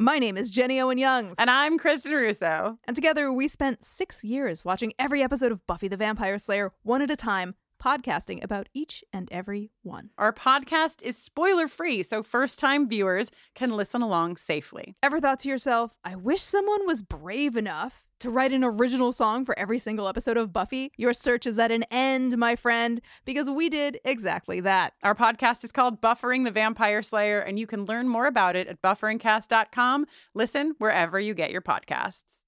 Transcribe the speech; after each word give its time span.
My 0.00 0.20
name 0.20 0.36
is 0.36 0.52
Jenny 0.52 0.80
Owen 0.80 0.96
Youngs. 0.96 1.34
And 1.40 1.50
I'm 1.50 1.76
Kristen 1.76 2.12
Russo. 2.12 2.78
And 2.84 2.94
together 2.94 3.32
we 3.32 3.48
spent 3.48 3.84
six 3.84 4.22
years 4.22 4.64
watching 4.64 4.92
every 4.96 5.24
episode 5.24 5.50
of 5.50 5.66
Buffy 5.66 5.88
the 5.88 5.96
Vampire 5.96 6.38
Slayer 6.38 6.70
one 6.84 7.02
at 7.02 7.10
a 7.10 7.16
time, 7.16 7.56
podcasting 7.78 8.42
about 8.42 8.68
each 8.74 9.04
and 9.12 9.30
every 9.32 9.70
one. 9.82 10.10
Our 10.18 10.32
podcast 10.32 11.02
is 11.02 11.16
spoiler 11.16 11.68
free, 11.68 12.02
so 12.02 12.22
first 12.22 12.58
time 12.58 12.88
viewers 12.88 13.30
can 13.54 13.70
listen 13.70 14.02
along 14.02 14.36
safely. 14.36 14.96
Ever 15.02 15.20
thought 15.20 15.38
to 15.40 15.48
yourself, 15.48 15.98
I 16.04 16.16
wish 16.16 16.42
someone 16.42 16.86
was 16.86 17.02
brave 17.02 17.56
enough 17.56 18.04
to 18.20 18.30
write 18.30 18.52
an 18.52 18.64
original 18.64 19.12
song 19.12 19.44
for 19.44 19.58
every 19.58 19.78
single 19.78 20.08
episode 20.08 20.36
of 20.36 20.52
Buffy? 20.52 20.90
Your 20.96 21.12
search 21.12 21.46
is 21.46 21.58
at 21.58 21.70
an 21.70 21.84
end, 21.90 22.36
my 22.36 22.56
friend, 22.56 23.00
because 23.24 23.48
we 23.48 23.68
did 23.68 24.00
exactly 24.04 24.60
that. 24.60 24.94
Our 25.02 25.14
podcast 25.14 25.64
is 25.64 25.72
called 25.72 26.00
Buffering 26.00 26.44
the 26.44 26.50
Vampire 26.50 27.02
Slayer, 27.02 27.40
and 27.40 27.58
you 27.58 27.66
can 27.66 27.84
learn 27.84 28.08
more 28.08 28.26
about 28.26 28.56
it 28.56 28.66
at 28.66 28.82
bufferingcast.com. 28.82 30.06
Listen 30.34 30.74
wherever 30.78 31.20
you 31.20 31.34
get 31.34 31.50
your 31.50 31.62
podcasts. 31.62 32.42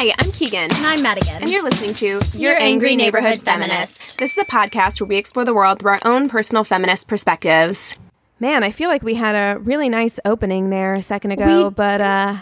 Hi, 0.00 0.14
I'm 0.16 0.30
Keegan. 0.30 0.70
And 0.76 0.86
I'm 0.86 1.02
Madigan. 1.02 1.42
And 1.42 1.50
you're 1.50 1.64
listening 1.64 1.92
to 1.94 2.06
Your, 2.06 2.20
Your 2.34 2.52
Angry, 2.52 2.90
Angry 2.90 2.94
Neighborhood, 2.94 3.30
Neighborhood 3.30 3.44
Feminist. 3.44 3.98
Feminist. 3.98 4.18
This 4.20 4.38
is 4.38 4.44
a 4.44 4.46
podcast 4.46 5.00
where 5.00 5.08
we 5.08 5.16
explore 5.16 5.44
the 5.44 5.52
world 5.52 5.80
through 5.80 5.90
our 5.90 6.00
own 6.04 6.28
personal 6.28 6.62
feminist 6.62 7.08
perspectives. 7.08 7.98
Man, 8.38 8.62
I 8.62 8.70
feel 8.70 8.88
like 8.88 9.02
we 9.02 9.14
had 9.14 9.34
a 9.34 9.58
really 9.58 9.88
nice 9.88 10.20
opening 10.24 10.70
there 10.70 10.94
a 10.94 11.02
second 11.02 11.32
ago, 11.32 11.64
we, 11.64 11.74
but 11.74 12.00
uh 12.00 12.36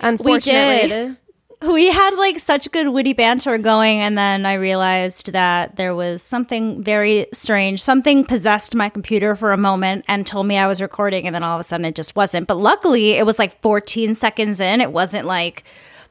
Unfortunately. 0.00 0.82
We 0.82 0.88
did. 0.88 1.16
We 1.60 1.92
had 1.92 2.14
like 2.14 2.40
such 2.40 2.70
good 2.72 2.88
witty 2.88 3.12
banter 3.14 3.56
going, 3.58 3.98
and 3.98 4.18
then 4.18 4.44
I 4.44 4.54
realized 4.54 5.32
that 5.32 5.76
there 5.76 5.94
was 5.94 6.22
something 6.22 6.82
very 6.82 7.26
strange. 7.32 7.82
Something 7.82 8.24
possessed 8.24 8.76
my 8.76 8.88
computer 8.88 9.34
for 9.34 9.52
a 9.52 9.56
moment 9.56 10.04
and 10.06 10.24
told 10.24 10.46
me 10.46 10.56
I 10.56 10.68
was 10.68 10.80
recording, 10.80 11.26
and 11.26 11.34
then 11.34 11.42
all 11.42 11.56
of 11.56 11.60
a 11.60 11.64
sudden 11.64 11.84
it 11.84 11.96
just 11.96 12.14
wasn't. 12.14 12.46
But 12.46 12.58
luckily, 12.58 13.12
it 13.12 13.26
was 13.26 13.40
like 13.40 13.60
14 13.60 14.14
seconds 14.14 14.60
in. 14.60 14.80
It 14.80 14.92
wasn't 14.92 15.26
like 15.26 15.64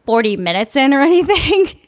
40 0.07 0.37
minutes 0.37 0.75
in 0.75 0.93
or 0.93 1.01
anything. 1.01 1.79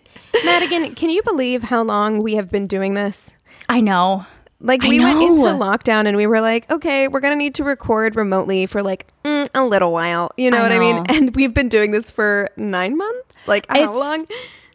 Madigan, 0.45 0.93
can 0.93 1.09
you 1.09 1.23
believe 1.23 1.63
how 1.63 1.81
long 1.81 2.19
we 2.19 2.35
have 2.35 2.51
been 2.51 2.67
doing 2.67 2.93
this? 2.93 3.33
I 3.67 3.81
know. 3.81 4.25
Like 4.61 4.83
we 4.83 4.99
went 4.99 5.21
into 5.21 5.43
lockdown 5.43 6.05
and 6.05 6.17
we 6.17 6.27
were 6.27 6.41
like, 6.41 6.69
okay, 6.69 7.07
we're 7.07 7.21
gonna 7.21 7.37
need 7.37 7.55
to 7.55 7.63
record 7.63 8.17
remotely 8.17 8.65
for 8.65 8.83
like 8.83 9.07
mm, 9.23 9.47
a 9.55 9.63
little 9.63 9.93
while. 9.93 10.31
You 10.35 10.51
know 10.51 10.57
I 10.57 10.61
what 10.63 10.69
know. 10.69 10.75
I 10.75 10.79
mean? 10.79 11.05
And 11.07 11.35
we've 11.35 11.53
been 11.53 11.69
doing 11.69 11.91
this 11.91 12.11
for 12.11 12.49
nine 12.57 12.97
months. 12.97 13.47
Like 13.47 13.65
how 13.69 13.83
it's, 13.83 13.93
long? 13.93 14.25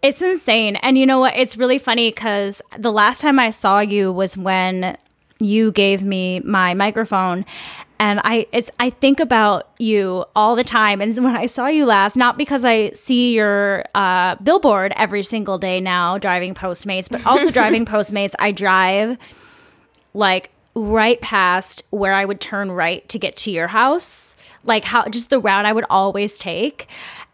It's 0.02 0.22
insane. 0.22 0.76
And 0.76 0.96
you 0.96 1.04
know 1.04 1.18
what? 1.18 1.36
It's 1.36 1.58
really 1.58 1.78
funny 1.78 2.10
because 2.10 2.62
the 2.78 2.92
last 2.92 3.20
time 3.20 3.38
I 3.38 3.50
saw 3.50 3.80
you 3.80 4.10
was 4.10 4.38
when 4.38 4.96
you 5.40 5.72
gave 5.72 6.04
me 6.04 6.40
my 6.40 6.74
microphone 6.74 7.44
and 7.98 8.20
I 8.24 8.46
it's 8.52 8.70
I 8.78 8.90
think 8.90 9.20
about 9.20 9.70
you 9.78 10.24
all 10.34 10.56
the 10.56 10.64
time. 10.64 11.00
And 11.00 11.16
when 11.24 11.36
I 11.36 11.46
saw 11.46 11.68
you 11.68 11.86
last, 11.86 12.16
not 12.16 12.36
because 12.36 12.64
I 12.64 12.90
see 12.90 13.34
your 13.34 13.84
uh, 13.94 14.34
billboard 14.36 14.92
every 14.96 15.22
single 15.22 15.58
day 15.58 15.80
now 15.80 16.18
driving 16.18 16.54
Postmates, 16.54 17.08
but 17.08 17.24
also 17.26 17.50
driving 17.52 17.86
Postmates, 17.86 18.34
I 18.38 18.52
drive 18.52 19.16
like 20.12 20.50
right 20.74 21.20
past 21.20 21.84
where 21.90 22.12
I 22.12 22.24
would 22.24 22.40
turn 22.40 22.70
right 22.72 23.08
to 23.08 23.18
get 23.18 23.36
to 23.38 23.50
your 23.50 23.68
house, 23.68 24.36
like 24.64 24.84
how 24.84 25.06
just 25.06 25.30
the 25.30 25.38
route 25.38 25.66
I 25.66 25.72
would 25.72 25.86
always 25.88 26.38
take. 26.38 26.88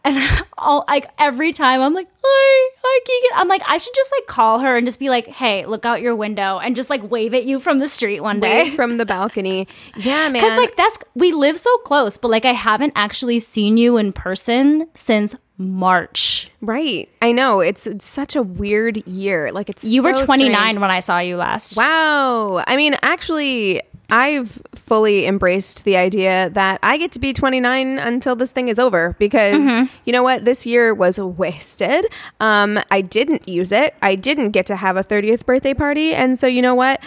And 0.04 0.44
all 0.58 0.84
like 0.88 1.10
every 1.18 1.52
time 1.52 1.80
I'm 1.80 1.94
like, 1.94 2.08
hi, 2.22 2.70
hi, 2.82 3.00
Keegan. 3.04 3.38
I'm 3.40 3.48
like, 3.48 3.62
I 3.68 3.78
should 3.78 3.94
just 3.94 4.12
like 4.18 4.26
call 4.26 4.60
her 4.60 4.76
and 4.76 4.86
just 4.86 4.98
be 4.98 5.08
like, 5.10 5.26
hey, 5.26 5.66
look 5.66 5.84
out 5.84 6.00
your 6.00 6.16
window 6.16 6.58
and 6.58 6.74
just 6.74 6.90
like 6.90 7.08
wave 7.10 7.34
at 7.34 7.44
you 7.44 7.60
from 7.60 7.78
the 7.78 7.86
street 7.88 8.20
one 8.20 8.40
day. 8.40 8.64
Wave 8.64 8.74
from 8.74 8.96
the 8.96 9.06
balcony. 9.06 9.66
Yeah, 9.96 10.24
man. 10.30 10.34
Because 10.34 10.56
like 10.56 10.76
that's 10.76 10.98
we 11.14 11.32
live 11.32 11.58
so 11.58 11.76
close, 11.78 12.16
but 12.16 12.30
like 12.30 12.44
I 12.44 12.52
haven't 12.52 12.92
actually 12.96 13.40
seen 13.40 13.76
you 13.76 13.96
in 13.98 14.12
person 14.12 14.88
since 14.94 15.34
March. 15.58 16.48
Right. 16.62 17.08
I 17.20 17.32
know. 17.32 17.60
It's, 17.60 17.86
it's 17.86 18.06
such 18.06 18.34
a 18.34 18.42
weird 18.42 19.06
year. 19.06 19.52
Like 19.52 19.68
it's 19.68 19.84
You 19.84 20.02
so 20.02 20.10
were 20.10 20.16
29 20.16 20.54
strange. 20.56 20.78
when 20.80 20.90
I 20.90 21.00
saw 21.00 21.18
you 21.18 21.36
last. 21.36 21.76
Wow. 21.76 22.64
I 22.66 22.76
mean, 22.76 22.96
actually, 23.02 23.82
I've 24.10 24.60
fully 24.74 25.26
embraced 25.26 25.84
the 25.84 25.96
idea 25.96 26.50
that 26.50 26.80
I 26.82 26.96
get 26.96 27.12
to 27.12 27.20
be 27.20 27.32
29 27.32 27.98
until 27.98 28.36
this 28.36 28.52
thing 28.52 28.68
is 28.68 28.78
over 28.78 29.16
because 29.18 29.62
mm-hmm. 29.62 29.94
you 30.04 30.12
know 30.12 30.22
what? 30.22 30.44
This 30.44 30.66
year 30.66 30.94
was 30.94 31.18
wasted. 31.20 32.06
Um, 32.40 32.78
I 32.90 33.00
didn't 33.00 33.48
use 33.48 33.72
it. 33.72 33.94
I 34.02 34.14
didn't 34.14 34.50
get 34.50 34.66
to 34.66 34.76
have 34.76 34.96
a 34.96 35.04
30th 35.04 35.46
birthday 35.46 35.74
party. 35.74 36.14
And 36.14 36.38
so, 36.38 36.46
you 36.46 36.62
know 36.62 36.74
what? 36.74 37.00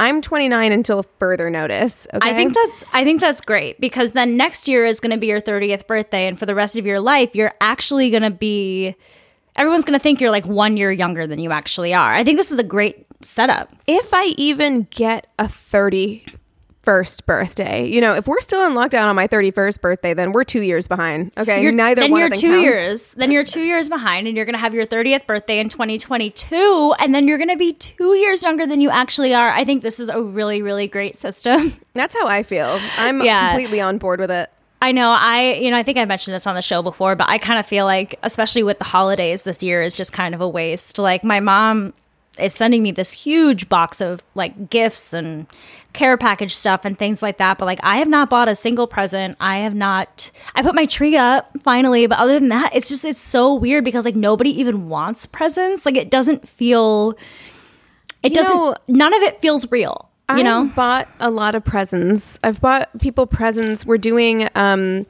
I'm 0.00 0.20
29 0.20 0.72
until 0.72 1.04
further 1.18 1.50
notice. 1.50 2.06
Okay? 2.14 2.30
I 2.30 2.34
think 2.34 2.54
that's 2.54 2.84
I 2.92 3.04
think 3.04 3.20
that's 3.20 3.40
great 3.40 3.80
because 3.80 4.12
then 4.12 4.36
next 4.36 4.68
year 4.68 4.84
is 4.84 5.00
going 5.00 5.10
to 5.10 5.18
be 5.18 5.26
your 5.26 5.40
30th 5.40 5.86
birthday 5.86 6.26
and 6.26 6.38
for 6.38 6.46
the 6.46 6.54
rest 6.54 6.76
of 6.76 6.86
your 6.86 7.00
life 7.00 7.30
you're 7.34 7.54
actually 7.60 8.10
going 8.10 8.22
to 8.22 8.30
be 8.30 8.94
everyone's 9.56 9.84
going 9.84 9.98
to 9.98 10.02
think 10.02 10.20
you're 10.20 10.30
like 10.30 10.46
1 10.46 10.76
year 10.76 10.92
younger 10.92 11.26
than 11.26 11.40
you 11.40 11.50
actually 11.50 11.94
are. 11.94 12.14
I 12.14 12.22
think 12.22 12.38
this 12.38 12.52
is 12.52 12.58
a 12.58 12.64
great 12.64 13.06
setup. 13.20 13.72
If 13.86 14.14
I 14.14 14.34
even 14.36 14.86
get 14.90 15.26
a 15.38 15.48
30 15.48 16.24
31st 16.88 17.26
birthday. 17.26 17.86
You 17.86 18.00
know, 18.00 18.14
if 18.14 18.26
we're 18.26 18.40
still 18.40 18.66
in 18.66 18.72
lockdown 18.72 19.08
on 19.08 19.16
my 19.16 19.28
31st 19.28 19.80
birthday, 19.80 20.14
then 20.14 20.32
we're 20.32 20.44
two 20.44 20.62
years 20.62 20.88
behind. 20.88 21.32
Okay. 21.36 21.62
You're, 21.62 21.72
Neither 21.72 22.02
then 22.02 22.10
one 22.10 22.20
you're 22.20 22.30
two 22.30 22.48
counts. 22.48 22.62
years. 22.62 23.14
Then 23.14 23.30
you're 23.30 23.44
two 23.44 23.62
years 23.62 23.88
behind 23.88 24.26
and 24.26 24.36
you're 24.36 24.46
going 24.46 24.54
to 24.54 24.60
have 24.60 24.74
your 24.74 24.86
30th 24.86 25.26
birthday 25.26 25.58
in 25.58 25.68
2022. 25.68 26.94
And 26.98 27.14
then 27.14 27.28
you're 27.28 27.38
going 27.38 27.50
to 27.50 27.56
be 27.56 27.74
two 27.74 28.14
years 28.14 28.42
younger 28.42 28.66
than 28.66 28.80
you 28.80 28.90
actually 28.90 29.34
are. 29.34 29.50
I 29.50 29.64
think 29.64 29.82
this 29.82 30.00
is 30.00 30.08
a 30.08 30.20
really, 30.20 30.62
really 30.62 30.86
great 30.86 31.16
system. 31.16 31.74
That's 31.94 32.14
how 32.14 32.26
I 32.26 32.42
feel. 32.42 32.78
I'm 32.96 33.22
yeah. 33.22 33.50
completely 33.50 33.80
on 33.80 33.98
board 33.98 34.20
with 34.20 34.30
it. 34.30 34.50
I 34.80 34.92
know. 34.92 35.10
I, 35.10 35.54
you 35.54 35.70
know, 35.70 35.76
I 35.76 35.82
think 35.82 35.98
I 35.98 36.04
mentioned 36.04 36.34
this 36.34 36.46
on 36.46 36.54
the 36.54 36.62
show 36.62 36.82
before, 36.82 37.16
but 37.16 37.28
I 37.28 37.38
kind 37.38 37.58
of 37.58 37.66
feel 37.66 37.84
like, 37.84 38.18
especially 38.22 38.62
with 38.62 38.78
the 38.78 38.84
holidays 38.84 39.42
this 39.42 39.62
year, 39.62 39.82
is 39.82 39.96
just 39.96 40.12
kind 40.12 40.36
of 40.36 40.40
a 40.40 40.48
waste. 40.48 41.00
Like, 41.00 41.24
my 41.24 41.40
mom 41.40 41.94
is 42.40 42.54
sending 42.54 42.82
me 42.82 42.90
this 42.90 43.12
huge 43.12 43.68
box 43.68 44.00
of 44.00 44.24
like 44.34 44.70
gifts 44.70 45.12
and 45.12 45.46
care 45.92 46.16
package 46.16 46.54
stuff 46.54 46.84
and 46.84 46.98
things 46.98 47.22
like 47.22 47.38
that. 47.38 47.58
But 47.58 47.66
like, 47.66 47.80
I 47.82 47.96
have 47.96 48.08
not 48.08 48.30
bought 48.30 48.48
a 48.48 48.54
single 48.54 48.86
present. 48.86 49.36
I 49.40 49.58
have 49.58 49.74
not, 49.74 50.30
I 50.54 50.62
put 50.62 50.74
my 50.74 50.86
tree 50.86 51.16
up 51.16 51.50
finally. 51.62 52.06
But 52.06 52.18
other 52.18 52.38
than 52.38 52.48
that, 52.50 52.74
it's 52.74 52.88
just, 52.88 53.04
it's 53.04 53.20
so 53.20 53.54
weird 53.54 53.84
because 53.84 54.04
like 54.04 54.16
nobody 54.16 54.50
even 54.60 54.88
wants 54.88 55.26
presents. 55.26 55.86
Like, 55.86 55.96
it 55.96 56.10
doesn't 56.10 56.46
feel, 56.46 57.14
it 58.22 58.30
you 58.30 58.36
doesn't, 58.36 58.54
know, 58.54 58.74
none 58.86 59.14
of 59.14 59.22
it 59.22 59.40
feels 59.40 59.70
real. 59.70 60.10
You 60.36 60.44
know, 60.44 60.60
I've 60.60 60.66
know, 60.66 60.72
bought 60.74 61.08
a 61.20 61.30
lot 61.30 61.54
of 61.54 61.64
presents. 61.64 62.38
I've 62.44 62.60
bought 62.60 62.90
people 63.00 63.26
presents. 63.26 63.86
We're 63.86 63.96
doing 63.96 64.46
um, 64.54 65.06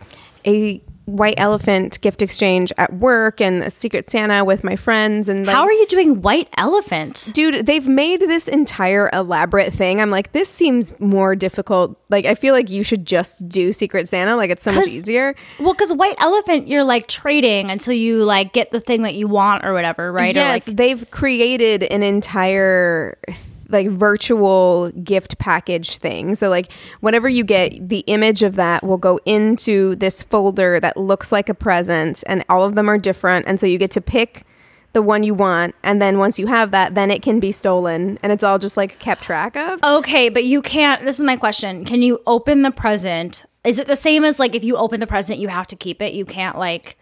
a 0.46 0.80
white 1.08 1.34
elephant 1.38 2.00
gift 2.00 2.20
exchange 2.22 2.72
at 2.76 2.92
work 2.94 3.40
and 3.40 3.62
a 3.62 3.70
secret 3.70 4.10
Santa 4.10 4.44
with 4.44 4.62
my 4.62 4.76
friends 4.76 5.28
and 5.28 5.46
like, 5.46 5.56
How 5.56 5.62
are 5.64 5.72
you 5.72 5.86
doing 5.86 6.20
white 6.22 6.48
elephant? 6.56 7.30
dude 7.32 7.66
they've 7.66 7.88
made 7.88 8.20
this 8.20 8.46
entire 8.48 9.08
elaborate 9.12 9.72
thing 9.72 10.00
i'm 10.00 10.10
like 10.10 10.32
this 10.32 10.48
seems 10.48 10.92
more 11.00 11.34
difficult 11.34 11.98
like 12.10 12.24
i 12.26 12.34
feel 12.34 12.54
like 12.54 12.70
you 12.70 12.82
should 12.82 13.06
just 13.06 13.46
do 13.48 13.72
secret 13.72 14.08
santa 14.08 14.36
like 14.36 14.50
it's 14.50 14.62
so 14.62 14.72
much 14.72 14.86
easier 14.88 15.34
Well, 15.58 15.72
because 15.74 15.92
white 15.94 16.14
elephant, 16.20 16.68
you're 16.68 16.84
like 16.84 17.08
trading 17.08 17.70
until 17.70 17.94
you 17.94 18.24
like 18.24 18.52
get 18.52 18.70
the 18.70 18.80
thing 18.80 19.02
that 19.02 19.14
you 19.14 19.28
want 19.28 19.64
or 19.64 19.72
whatever, 19.72 20.12
right? 20.12 20.34
yes 20.34 20.66
Or 20.68 20.70
like, 20.70 20.76
they've 20.76 21.10
created 21.10 21.82
an 21.84 22.02
entire 22.02 23.18
like 23.68 23.88
virtual 23.88 24.90
gift 25.02 25.38
package 25.38 25.98
thing 25.98 26.34
so 26.34 26.48
like 26.48 26.72
whenever 27.00 27.28
you 27.28 27.44
get 27.44 27.88
the 27.88 28.00
image 28.00 28.42
of 28.42 28.56
that 28.56 28.82
will 28.84 28.98
go 28.98 29.18
into 29.24 29.94
this 29.96 30.22
folder 30.22 30.80
that 30.80 30.96
looks 30.96 31.32
like 31.32 31.48
a 31.48 31.54
present 31.54 32.22
and 32.26 32.44
all 32.48 32.64
of 32.64 32.74
them 32.74 32.88
are 32.88 32.98
different 32.98 33.46
and 33.46 33.60
so 33.60 33.66
you 33.66 33.78
get 33.78 33.90
to 33.90 34.00
pick 34.00 34.44
the 34.94 35.02
one 35.02 35.22
you 35.22 35.34
want 35.34 35.74
and 35.82 36.00
then 36.00 36.18
once 36.18 36.38
you 36.38 36.46
have 36.46 36.70
that 36.70 36.94
then 36.94 37.10
it 37.10 37.20
can 37.20 37.38
be 37.38 37.52
stolen 37.52 38.18
and 38.22 38.32
it's 38.32 38.42
all 38.42 38.58
just 38.58 38.76
like 38.76 38.98
kept 38.98 39.22
track 39.22 39.54
of 39.56 39.78
okay, 39.98 40.28
but 40.28 40.44
you 40.44 40.62
can't. 40.62 41.04
This 41.04 41.18
is 41.18 41.24
my 41.24 41.36
question. 41.36 41.84
Can 41.84 42.02
you 42.02 42.20
open 42.26 42.62
the 42.62 42.70
present? 42.70 43.44
Is 43.64 43.78
it 43.78 43.86
the 43.86 43.96
same 43.96 44.24
as 44.24 44.38
like 44.38 44.54
if 44.54 44.64
you 44.64 44.76
open 44.76 45.00
the 45.00 45.06
present, 45.06 45.38
you 45.38 45.48
have 45.48 45.66
to 45.68 45.76
keep 45.76 46.00
it? 46.02 46.12
You 46.12 46.24
can't 46.24 46.58
like. 46.58 46.98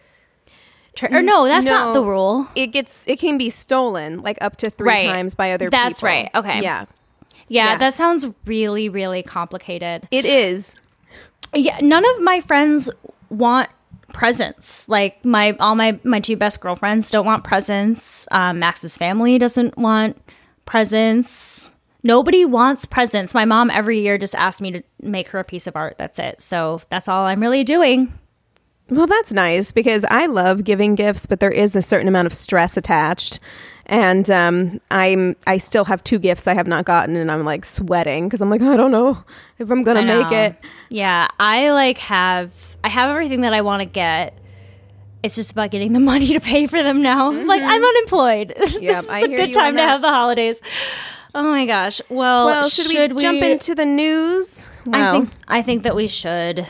Or 1.02 1.22
no, 1.22 1.46
that's 1.46 1.66
not 1.66 1.94
the 1.94 2.02
rule. 2.02 2.46
it 2.54 2.68
gets 2.68 3.06
it 3.06 3.18
can 3.18 3.36
be 3.38 3.50
stolen 3.50 4.20
like 4.22 4.38
up 4.40 4.56
to 4.58 4.70
three 4.70 4.88
Right. 4.88 5.06
times 5.06 5.34
by 5.34 5.52
other 5.52 5.66
people. 5.66 5.78
That's 5.78 6.00
people. 6.00 6.08
right. 6.08 6.30
Okay. 6.34 6.62
Yeah. 6.62 6.84
Yeah, 7.48 7.72
Yeah. 7.72 7.78
that 7.78 7.92
sounds 7.92 8.26
really, 8.44 8.88
really 8.88 9.22
complicated. 9.22 10.08
It 10.10 10.24
is. 10.24 10.76
Yeah, 11.54 11.78
none 11.80 12.04
of 12.04 12.20
my 12.22 12.40
friends 12.40 12.90
want 13.30 13.68
presents. 14.12 14.88
Like 14.88 15.24
my 15.24 15.54
all 15.60 15.74
my 15.74 15.98
my 16.04 16.20
two 16.20 16.36
best 16.36 16.60
girlfriends 16.60 17.10
don't 17.10 17.26
want 17.26 17.44
presents. 17.44 18.26
Um, 18.30 18.58
Max's 18.58 18.96
family 18.96 19.38
doesn't 19.38 19.76
want 19.78 20.16
presents. 20.64 21.74
Nobody 22.02 22.44
wants 22.44 22.84
presents. 22.84 23.34
My 23.34 23.44
mom 23.44 23.70
every 23.70 24.00
year 24.00 24.16
just 24.18 24.34
asks 24.34 24.60
me 24.60 24.70
to 24.70 24.82
make 25.02 25.28
her 25.28 25.38
a 25.40 25.44
piece 25.44 25.66
of 25.66 25.74
art. 25.76 25.96
That's 25.98 26.18
it. 26.18 26.40
So 26.40 26.80
that's 26.90 27.08
all 27.08 27.24
I'm 27.24 27.40
really 27.40 27.64
doing. 27.64 28.12
Well, 28.88 29.06
that's 29.06 29.32
nice 29.32 29.72
because 29.72 30.04
I 30.10 30.26
love 30.26 30.62
giving 30.62 30.94
gifts, 30.94 31.26
but 31.26 31.40
there 31.40 31.50
is 31.50 31.74
a 31.74 31.82
certain 31.82 32.06
amount 32.06 32.26
of 32.26 32.34
stress 32.34 32.76
attached. 32.76 33.40
And 33.86 34.28
um, 34.30 34.80
I'm 34.90 35.36
I 35.46 35.58
still 35.58 35.84
have 35.84 36.02
two 36.02 36.18
gifts 36.18 36.48
I 36.48 36.54
have 36.54 36.66
not 36.66 36.84
gotten, 36.84 37.14
and 37.16 37.30
I'm 37.30 37.44
like 37.44 37.64
sweating 37.64 38.26
because 38.26 38.40
I'm 38.40 38.50
like 38.50 38.60
I 38.62 38.76
don't 38.76 38.90
know 38.90 39.22
if 39.58 39.70
I'm 39.70 39.84
gonna 39.84 40.02
make 40.02 40.32
it. 40.32 40.56
Yeah, 40.88 41.28
I 41.38 41.70
like 41.70 41.98
have 41.98 42.50
I 42.82 42.88
have 42.88 43.10
everything 43.10 43.42
that 43.42 43.52
I 43.54 43.60
want 43.60 43.82
to 43.82 43.86
get. 43.88 44.36
It's 45.22 45.34
just 45.36 45.52
about 45.52 45.70
getting 45.70 45.92
the 45.92 46.00
money 46.12 46.32
to 46.34 46.40
pay 46.40 46.66
for 46.66 46.82
them 46.82 47.00
now. 47.02 47.30
Like 47.46 47.62
I'm 47.62 47.84
unemployed. 47.84 48.54
this 48.58 48.80
Yep, 48.80 49.04
is 49.04 49.08
I 49.10 49.20
a 49.20 49.28
good 49.28 49.52
time 49.52 49.76
to 49.76 49.82
have 49.82 50.02
the 50.02 50.10
holidays. 50.10 50.62
Oh 51.32 51.50
my 51.50 51.64
gosh. 51.66 52.00
Well, 52.08 52.46
Well, 52.46 52.68
should, 52.68 53.12
we, 53.12 53.22
jump 53.22 53.40
into 53.42 53.74
the 53.74 53.84
news? 53.86 54.68
I 54.92 54.98
Wow. 54.98 55.12
think 55.12 55.30
I 55.46 55.62
think 55.62 55.82
that 55.84 55.94
we 55.94 56.08
should. 56.08 56.66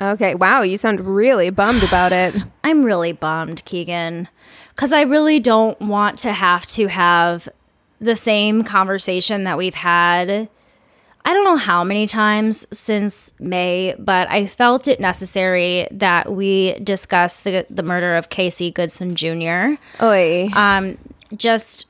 Okay. 0.00 0.34
Wow, 0.34 0.62
you 0.62 0.76
sound 0.76 1.00
really 1.00 1.50
bummed 1.50 1.82
about 1.82 2.12
it. 2.12 2.34
I'm 2.64 2.84
really 2.84 3.12
bummed, 3.12 3.64
Keegan, 3.64 4.28
because 4.70 4.92
I 4.92 5.02
really 5.02 5.40
don't 5.40 5.80
want 5.80 6.18
to 6.20 6.32
have 6.32 6.66
to 6.68 6.88
have 6.88 7.48
the 8.00 8.16
same 8.16 8.64
conversation 8.64 9.44
that 9.44 9.56
we've 9.56 9.74
had. 9.74 10.48
I 11.26 11.32
don't 11.32 11.44
know 11.44 11.56
how 11.56 11.84
many 11.84 12.06
times 12.06 12.66
since 12.76 13.32
May, 13.40 13.94
but 13.98 14.30
I 14.30 14.46
felt 14.46 14.88
it 14.88 15.00
necessary 15.00 15.88
that 15.90 16.30
we 16.32 16.74
discuss 16.80 17.40
the 17.40 17.66
the 17.70 17.82
murder 17.82 18.14
of 18.14 18.28
Casey 18.28 18.70
Goodson 18.70 19.14
Jr. 19.16 19.74
Oi. 20.02 20.48
Um, 20.54 20.98
just 21.34 21.86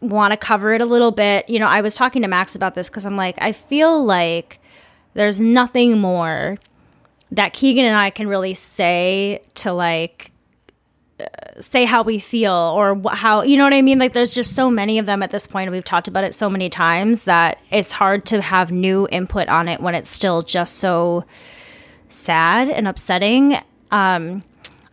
want 0.00 0.32
to 0.32 0.36
cover 0.36 0.74
it 0.74 0.80
a 0.80 0.86
little 0.86 1.12
bit. 1.12 1.48
You 1.48 1.60
know, 1.60 1.68
I 1.68 1.80
was 1.80 1.94
talking 1.94 2.22
to 2.22 2.28
Max 2.28 2.56
about 2.56 2.74
this 2.74 2.88
because 2.88 3.06
I'm 3.06 3.16
like, 3.16 3.36
I 3.40 3.52
feel 3.52 4.04
like 4.04 4.58
there's 5.14 5.40
nothing 5.40 6.00
more 6.00 6.58
that 7.32 7.52
Keegan 7.52 7.84
and 7.84 7.96
I 7.96 8.10
can 8.10 8.28
really 8.28 8.54
say 8.54 9.42
to 9.56 9.72
like 9.72 10.32
uh, 11.20 11.24
say 11.60 11.84
how 11.84 12.02
we 12.02 12.18
feel 12.18 12.52
or 12.52 12.96
wh- 12.96 13.14
how 13.14 13.42
you 13.42 13.56
know 13.56 13.64
what 13.64 13.74
I 13.74 13.82
mean? 13.82 13.98
Like 13.98 14.12
there's 14.12 14.34
just 14.34 14.54
so 14.56 14.70
many 14.70 14.98
of 14.98 15.06
them 15.06 15.22
at 15.22 15.30
this 15.30 15.46
point. 15.46 15.70
We've 15.70 15.84
talked 15.84 16.08
about 16.08 16.24
it 16.24 16.34
so 16.34 16.50
many 16.50 16.68
times 16.68 17.24
that 17.24 17.58
it's 17.70 17.92
hard 17.92 18.24
to 18.26 18.40
have 18.40 18.72
new 18.72 19.06
input 19.10 19.48
on 19.48 19.68
it 19.68 19.80
when 19.80 19.94
it's 19.94 20.10
still 20.10 20.42
just 20.42 20.76
so 20.76 21.24
sad 22.08 22.68
and 22.68 22.88
upsetting. 22.88 23.58
Um 23.90 24.42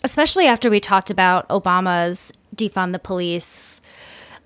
especially 0.04 0.46
after 0.48 0.70
we 0.70 0.80
talked 0.80 1.10
about 1.10 1.48
Obama's 1.50 2.32
defund 2.56 2.92
the 2.92 3.00
police 3.00 3.77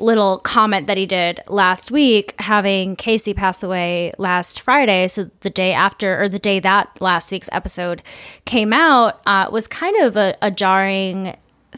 little 0.01 0.39
comment 0.39 0.87
that 0.87 0.97
he 0.97 1.05
did 1.05 1.39
last 1.47 1.91
week, 1.91 2.33
having 2.39 2.95
Casey 2.95 3.33
pass 3.33 3.63
away 3.63 4.11
last 4.17 4.61
Friday. 4.61 5.07
So 5.07 5.29
the 5.41 5.49
day 5.49 5.73
after, 5.73 6.21
or 6.21 6.27
the 6.27 6.39
day 6.39 6.59
that 6.59 6.99
last 6.99 7.31
week's 7.31 7.49
episode 7.51 8.01
came 8.45 8.73
out, 8.73 9.21
uh, 9.25 9.49
was 9.51 9.67
kind 9.67 9.95
of 10.01 10.17
a, 10.17 10.35
a 10.41 10.51
jarring 10.51 11.37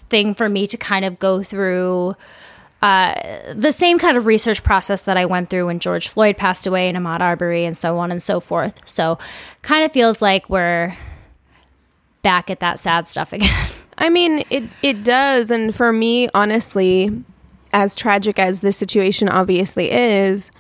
thing 0.10 0.34
for 0.34 0.50
me 0.50 0.68
to 0.68 0.78
kind 0.78 1.06
of 1.06 1.20
go 1.20 1.44
through. 1.44 2.16
Uh, 2.82 3.54
the 3.54 3.72
same 3.72 3.98
kind 3.98 4.18
of 4.18 4.26
research 4.26 4.62
process 4.62 5.04
that 5.04 5.16
I 5.16 5.26
went 5.26 5.50
through 5.50 5.68
when 5.68 5.80
George 5.80 6.10
Floyd 6.10 6.36
passed 6.38 6.68
away 6.68 6.90
and 6.90 6.98
Ahmaud 6.98 7.22
Arbery 7.22 7.64
and 7.64 7.78
so 7.78 7.98
on 7.98 8.12
and 8.12 8.22
so 8.22 8.42
forth. 8.42 8.78
So, 8.86 9.18
kind 9.62 9.86
of 9.86 9.94
feels 9.94 10.22
like 10.22 10.50
we're 10.50 10.98
back 12.24 12.50
at 12.50 12.60
that 12.60 12.80
sad 12.80 13.08
stuff 13.08 13.32
again. 13.32 13.70
I 13.98 14.10
mean, 14.10 14.44
it 14.50 14.64
it 14.82 15.04
does, 15.04 15.52
and 15.52 15.74
for 15.74 15.94
me, 15.94 16.28
honestly, 16.34 17.24
as 17.74 17.96
tragic 17.96 18.40
as 18.40 18.62
this 18.62 18.78
situation 18.78 19.28
obviously 19.28 19.92
is, 19.92 20.52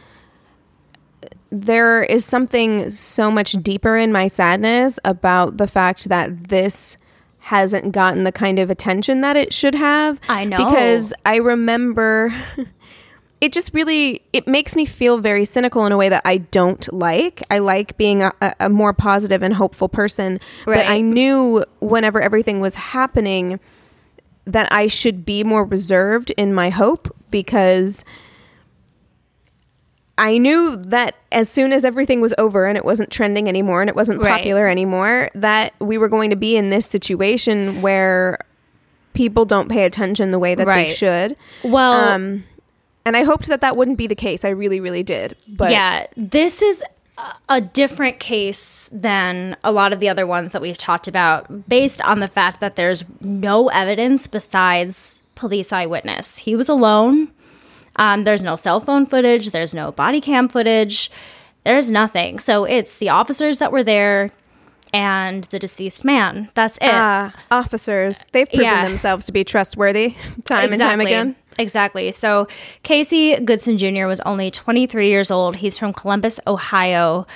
there 1.51 2.03
is 2.03 2.25
something 2.25 2.89
so 2.89 3.29
much 3.29 3.51
deeper 3.53 3.95
in 3.95 4.11
my 4.11 4.27
sadness 4.27 4.99
about 5.05 5.57
the 5.57 5.67
fact 5.67 6.09
that 6.09 6.49
this 6.49 6.97
hasn't 7.39 7.91
gotten 7.91 8.23
the 8.23 8.31
kind 8.31 8.57
of 8.57 8.69
attention 8.69 9.21
that 9.21 9.35
it 9.35 9.53
should 9.53 9.75
have. 9.75 10.19
I 10.27 10.45
know. 10.45 10.57
because 10.57 11.13
I 11.25 11.37
remember. 11.37 12.33
It 13.41 13.51
just 13.51 13.73
really 13.73 14.21
it 14.31 14.47
makes 14.47 14.73
me 14.73 14.85
feel 14.85 15.17
very 15.17 15.43
cynical 15.43 15.85
in 15.85 15.91
a 15.91 15.97
way 15.97 16.07
that 16.07 16.21
I 16.23 16.37
don't 16.37 16.93
like. 16.93 17.43
I 17.51 17.57
like 17.57 17.97
being 17.97 18.23
a, 18.23 18.31
a- 18.41 18.53
a 18.61 18.69
more 18.69 18.93
positive 18.93 19.43
and 19.43 19.53
hopeful 19.53 19.89
person, 19.89 20.39
but 20.63 20.85
I 20.85 21.01
knew 21.01 21.65
whenever 21.81 22.21
everything 22.21 22.61
was 22.61 22.75
happening 22.75 23.59
that 24.45 24.71
I 24.71 24.87
should 24.87 25.25
be 25.25 25.43
more 25.43 25.63
reserved 25.65 26.31
in 26.31 26.53
my 26.53 26.69
hope 26.69 27.13
because 27.31 28.03
I 30.17 30.37
knew 30.37 30.75
that 30.75 31.15
as 31.31 31.49
soon 31.49 31.73
as 31.73 31.83
everything 31.83 32.21
was 32.21 32.33
over 32.37 32.65
and 32.67 32.77
it 32.77 32.85
wasn't 32.85 33.09
trending 33.09 33.47
anymore 33.49 33.81
and 33.81 33.89
it 33.89 33.95
wasn't 33.95 34.21
Right. 34.21 34.29
popular 34.29 34.67
anymore, 34.67 35.29
that 35.33 35.73
we 35.79 35.97
were 35.97 36.09
going 36.09 36.29
to 36.29 36.35
be 36.35 36.55
in 36.55 36.69
this 36.69 36.85
situation 36.85 37.81
where 37.81 38.37
people 39.13 39.45
don't 39.45 39.69
pay 39.69 39.85
attention 39.85 40.31
the 40.31 40.39
way 40.39 40.53
that 40.55 40.67
Right. 40.67 40.87
they 40.87 40.93
should. 40.93 41.35
Well, 41.63 41.93
Um, 41.93 42.43
and 43.05 43.17
I 43.17 43.23
hoped 43.23 43.47
that 43.47 43.61
that 43.61 43.75
wouldn't 43.75 43.97
be 43.97 44.07
the 44.07 44.15
case. 44.15 44.45
I 44.45 44.49
really, 44.49 44.79
really 44.79 45.03
did. 45.03 45.35
But 45.47 45.71
yeah, 45.71 46.05
this 46.15 46.61
is 46.61 46.83
a- 47.49 47.61
different 47.61 48.19
case 48.19 48.89
than 48.91 49.55
a 49.63 49.71
lot 49.71 49.93
of 49.93 49.99
the 49.99 50.09
other 50.09 50.25
ones 50.27 50.51
that 50.51 50.61
we've 50.61 50.77
talked 50.77 51.07
about, 51.07 51.69
based 51.69 52.01
on 52.01 52.19
the 52.19 52.27
fact 52.27 52.59
that 52.59 52.75
there's 52.75 53.03
no 53.21 53.67
evidence 53.69 54.27
besides 54.27 55.23
police 55.35 55.71
eyewitness. 55.71 56.39
He 56.39 56.55
was 56.55 56.69
alone. 56.69 57.31
Um, 57.95 58.23
there's 58.23 58.43
no 58.43 58.55
cell 58.55 58.79
phone 58.79 59.05
footage. 59.05 59.51
There's 59.51 59.73
no 59.75 59.91
body 59.91 60.19
cam 60.21 60.47
footage. 60.49 61.11
There's 61.63 61.91
nothing. 61.91 62.39
So 62.39 62.63
it's 62.65 62.97
the 62.97 63.09
officers 63.09 63.59
that 63.59 63.71
were 63.71 63.83
there 63.83 64.31
and 64.91 65.45
the 65.45 65.57
deceased 65.59 66.03
man. 66.05 66.49
That's 66.55 66.77
it. 66.77 66.83
uh, 66.89 67.31
officers, 67.49 68.25
they've 68.31 68.47
proven 68.49 68.65
Yeah. 68.65 68.87
themselves 68.87 69.25
to 69.25 69.31
be 69.31 69.43
trustworthy 69.43 70.15
time 70.45 70.71
and 70.71 70.79
time 70.81 71.01
again. 71.01 71.35
Exactly. 71.59 72.11
So 72.11 72.47
Casey 72.83 73.39
Goodson 73.39 73.77
Jr. 73.77 74.05
was 74.05 74.19
only 74.21 74.49
23 74.49 75.07
years 75.07 75.31
old. 75.31 75.57
He's 75.57 75.77
from 75.77 75.93
Columbus, 75.93 76.39
Ohio. 76.47 77.27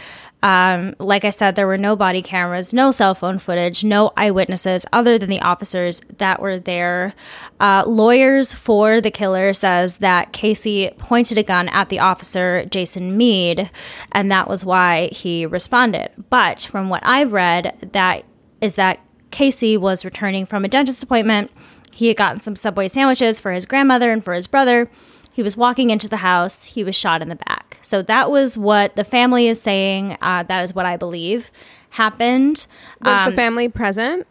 Um, 0.44 0.96
like 1.00 1.26
I 1.26 1.32
said, 1.32 1.56
there 1.56 1.66
were 1.66 1.80
no 1.80 1.96
body 1.96 2.22
cameras, 2.22 2.72
no 2.72 2.92
cell 2.92 3.16
phone 3.16 3.40
footage, 3.40 3.84
no 3.84 4.14
eyewitnesses 4.16 4.86
other 4.94 5.18
than 5.18 5.30
the 5.30 5.42
officers 5.42 6.02
that 6.20 6.40
were 6.40 6.60
there. 6.60 7.16
Uh, 7.60 7.84
lawyers 7.88 8.54
for 8.54 9.02
the 9.02 9.10
killer 9.10 9.52
says 9.54 9.98
that 9.98 10.34
Casey 10.34 10.92
pointed 11.00 11.40
a 11.40 11.44
gun 11.44 11.70
at 11.70 11.90
the 11.90 12.00
officer, 12.00 12.66
Jason 12.66 13.18
Meade, 13.18 13.72
and 14.12 14.32
that 14.32 14.48
was 14.48 14.64
why 14.64 15.10
he 15.12 15.46
responded. 15.46 16.12
But 16.30 16.68
from 16.70 16.90
what 16.90 17.06
I've 17.06 17.34
read, 17.34 17.90
that 17.94 18.24
is 18.62 18.76
that 18.76 19.00
Casey 19.32 19.76
was 19.76 20.06
returning 20.06 20.46
from 20.46 20.64
a 20.64 20.68
dentist 20.68 21.04
appointment. 21.04 21.52
He 21.98 22.08
had 22.10 22.18
gotten 22.18 22.40
some 22.40 22.56
Subway 22.56 22.88
sandwiches 22.88 23.40
for 23.40 23.52
his 23.52 23.66
grandmother 23.66 24.12
and 24.12 24.24
for 24.24 24.34
his 24.36 24.46
brother. 24.46 24.88
He 25.34 25.42
was 25.42 25.58
walking 25.58 25.90
into 25.90 26.08
the 26.08 26.18
house. 26.18 26.64
He 26.66 26.84
was 26.84 26.96
shot 26.96 27.22
in 27.24 27.30
the 27.30 27.36
back. 27.36 27.78
So 27.82 28.02
that 28.04 28.30
was 28.30 28.56
what 28.58 28.96
the 28.96 29.04
family 29.04 29.48
is 29.48 29.60
saying. 29.62 30.16
Uh, 30.22 30.44
that 30.44 30.62
is 30.64 30.76
what 30.76 30.86
I 30.86 30.96
believe 30.98 31.52
happened. 31.92 32.68
Was 33.02 33.20
Um, 33.20 33.30
the 33.32 33.36
family 33.36 33.68
present? 33.68 34.28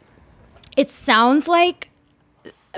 it 0.76 0.90
sounds 0.90 1.48
like 1.48 1.90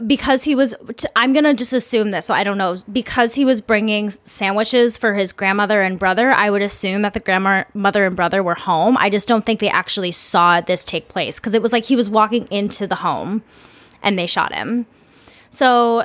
because 0.06 0.44
he 0.44 0.54
was 0.54 0.76
t- 0.96 1.08
i'm 1.16 1.32
gonna 1.32 1.52
just 1.52 1.72
assume 1.72 2.12
this 2.12 2.24
so 2.26 2.32
i 2.32 2.44
don't 2.44 2.56
know 2.56 2.76
because 2.92 3.34
he 3.34 3.44
was 3.44 3.60
bringing 3.60 4.08
sandwiches 4.10 4.96
for 4.96 5.14
his 5.14 5.32
grandmother 5.32 5.80
and 5.82 5.98
brother 5.98 6.30
i 6.30 6.48
would 6.48 6.62
assume 6.62 7.02
that 7.02 7.14
the 7.14 7.18
grandmother 7.18 8.06
and 8.06 8.14
brother 8.14 8.40
were 8.40 8.54
home 8.54 8.96
i 9.00 9.10
just 9.10 9.26
don't 9.26 9.44
think 9.44 9.58
they 9.58 9.68
actually 9.68 10.12
saw 10.12 10.60
this 10.60 10.84
take 10.84 11.08
place 11.08 11.40
because 11.40 11.52
it 11.54 11.60
was 11.62 11.72
like 11.72 11.86
he 11.86 11.96
was 11.96 12.08
walking 12.08 12.46
into 12.52 12.86
the 12.86 12.94
home 12.96 13.42
and 14.02 14.18
they 14.18 14.26
shot 14.26 14.54
him 14.54 14.86
so 15.50 16.04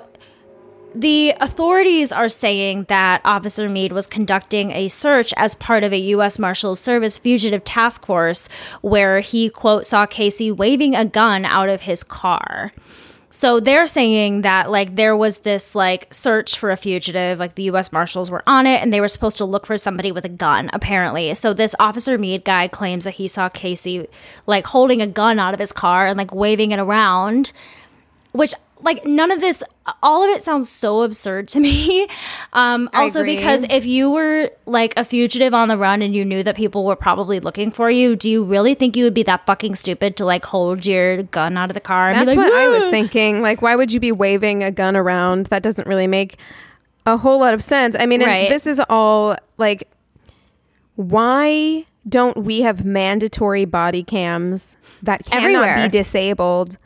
the 0.95 1.33
authorities 1.39 2.11
are 2.11 2.29
saying 2.29 2.83
that 2.83 3.21
Officer 3.25 3.67
Meade 3.67 3.91
was 3.91 4.05
conducting 4.05 4.71
a 4.71 4.89
search 4.89 5.33
as 5.37 5.55
part 5.55 5.83
of 5.83 5.91
a 5.91 5.97
U.S. 5.97 6.37
Marshals 6.37 6.79
Service 6.79 7.17
fugitive 7.17 7.63
task 7.63 8.05
force 8.05 8.47
where 8.81 9.19
he, 9.19 9.49
quote, 9.49 9.85
saw 9.85 10.05
Casey 10.05 10.51
waving 10.51 10.95
a 10.95 11.05
gun 11.05 11.45
out 11.45 11.69
of 11.69 11.81
his 11.81 12.03
car. 12.03 12.71
So 13.31 13.59
they're 13.59 13.87
saying 13.87 14.43
that 14.43 14.69
like 14.69 14.95
there 14.95 15.17
was 15.17 15.39
this 15.39 15.73
like 15.73 16.13
search 16.13 16.59
for 16.59 16.69
a 16.69 16.77
fugitive, 16.77 17.39
like 17.39 17.55
the 17.55 17.63
US 17.63 17.91
Marshals 17.91 18.29
were 18.29 18.43
on 18.45 18.67
it 18.67 18.79
and 18.79 18.93
they 18.93 19.01
were 19.01 19.07
supposed 19.07 19.39
to 19.39 19.45
look 19.45 19.65
for 19.65 19.75
somebody 19.79 20.11
with 20.11 20.23
a 20.23 20.29
gun 20.29 20.69
apparently. 20.71 21.33
So 21.33 21.51
this 21.51 21.73
Officer 21.79 22.19
Meade 22.19 22.45
guy 22.45 22.67
claims 22.67 23.05
that 23.05 23.15
he 23.15 23.27
saw 23.27 23.49
Casey 23.49 24.07
like 24.45 24.67
holding 24.67 25.01
a 25.01 25.07
gun 25.07 25.39
out 25.39 25.55
of 25.55 25.59
his 25.59 25.71
car 25.71 26.05
and 26.05 26.15
like 26.15 26.31
waving 26.31 26.73
it 26.73 26.79
around, 26.79 27.53
which 28.33 28.53
like 28.81 29.05
none 29.05 29.31
of 29.31 29.39
this 29.39 29.63
all 30.01 30.23
of 30.23 30.29
it 30.29 30.41
sounds 30.41 30.67
so 30.69 31.03
absurd 31.03 31.47
to 31.47 31.59
me 31.67 32.05
um 32.51 32.89
also 32.93 33.23
because 33.23 33.63
if 33.69 33.85
you 33.85 34.11
were 34.11 34.49
like 34.65 34.93
a 34.97 35.05
fugitive 35.05 35.53
on 35.53 35.69
the 35.69 35.77
run 35.77 36.01
and 36.01 36.13
you 36.13 36.25
knew 36.25 36.43
that 36.43 36.55
people 36.57 36.83
were 36.83 36.95
probably 36.97 37.39
looking 37.39 37.71
for 37.71 37.89
you 37.89 38.13
do 38.15 38.29
you 38.29 38.43
really 38.43 38.73
think 38.73 38.97
you 38.97 39.05
would 39.05 39.13
be 39.13 39.23
that 39.23 39.45
fucking 39.45 39.73
stupid 39.75 40.17
to 40.17 40.25
like 40.25 40.43
hold 40.45 40.85
your 40.85 41.23
gun 41.23 41.55
out 41.55 41.69
of 41.69 41.73
the 41.75 41.79
car 41.79 42.09
and 42.09 42.19
That's 42.27 42.35
be 42.35 42.41
like, 42.41 42.51
what 42.51 42.59
I 42.59 42.67
was 42.67 42.87
thinking. 42.89 43.41
Like, 43.41 43.61
why 43.61 43.75
would 43.77 43.93
you 43.93 44.01
be 44.01 44.11
waving 44.11 44.63
a 44.63 44.71
gun 44.71 44.97
around? 44.97 45.45
That 45.47 45.63
doesn't 45.63 45.87
really 45.87 46.07
make 46.07 46.37
a 47.05 47.15
whole 47.17 47.39
lot 47.39 47.53
of 47.53 47.63
sense. 47.63 47.95
I 47.97 48.05
mean, 48.05 48.21
Right. 48.21 48.49
this 48.49 48.67
is 48.67 48.81
all 48.89 49.37
like, 49.57 49.87
why 50.95 51.85
don't 52.07 52.37
we 52.43 52.61
have 52.61 52.83
mandatory 52.85 53.65
body 53.65 54.03
cams 54.03 54.75
that 55.01 55.25
cannot 55.25 55.43
Everywhere. 55.43 55.83
be 55.83 55.89
disabled? 55.89 56.77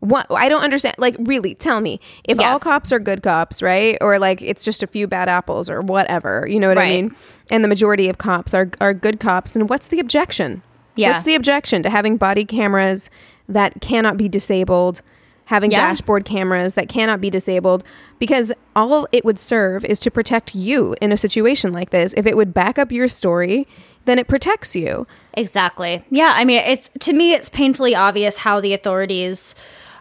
What 0.00 0.26
I 0.30 0.48
don't 0.48 0.62
understand. 0.62 0.94
Like, 0.98 1.14
really, 1.18 1.54
tell 1.54 1.80
me 1.80 2.00
if 2.24 2.38
Yeah. 2.38 2.52
all 2.52 2.58
cops 2.58 2.90
are 2.90 2.98
good 2.98 3.22
cops, 3.22 3.62
right? 3.62 3.98
Or 4.00 4.18
like 4.18 4.40
it's 4.42 4.64
just 4.64 4.82
a 4.82 4.86
few 4.86 5.06
bad 5.06 5.28
apples 5.28 5.68
or 5.68 5.82
whatever. 5.82 6.46
You 6.48 6.58
know 6.58 6.68
what 6.68 6.78
I 6.78 6.88
mean? 6.88 7.14
And 7.50 7.62
the 7.62 7.68
majority 7.68 8.08
of 8.08 8.16
cops 8.18 8.54
are 8.54 8.70
are 8.80 8.94
good 8.94 9.20
cops. 9.20 9.52
Then 9.52 9.66
what's 9.66 9.88
the 9.88 10.00
objection? 10.00 10.62
Yeah. 10.96 11.10
What's 11.10 11.24
the 11.24 11.34
objection 11.34 11.82
to 11.82 11.90
having 11.90 12.16
body 12.16 12.44
cameras 12.46 13.10
that 13.48 13.80
cannot 13.82 14.16
be 14.16 14.28
disabled? 14.28 15.02
Having 15.46 15.72
Yeah. 15.72 15.78
dashboard 15.88 16.24
cameras 16.24 16.74
that 16.74 16.88
cannot 16.88 17.20
be 17.20 17.28
disabled 17.28 17.82
because 18.20 18.52
all 18.76 19.06
it 19.12 19.24
would 19.24 19.38
serve 19.38 19.84
is 19.84 19.98
to 20.00 20.10
protect 20.10 20.54
you 20.54 20.94
in 21.00 21.10
a 21.12 21.16
situation 21.16 21.72
like 21.72 21.90
this. 21.90 22.14
If 22.16 22.24
it 22.24 22.36
would 22.36 22.54
back 22.54 22.78
up 22.78 22.92
your 22.92 23.08
story, 23.08 23.66
then 24.04 24.18
it 24.18 24.28
protects 24.28 24.76
you. 24.76 25.06
Exactly. 25.34 26.04
Yeah, 26.08 26.32
I 26.36 26.44
mean, 26.44 26.62
it's 26.64 26.88
to 27.00 27.12
me 27.12 27.32
it's 27.32 27.48
painfully 27.48 27.94
obvious 27.96 28.38
how 28.38 28.60
the 28.60 28.72
authorities 28.72 29.54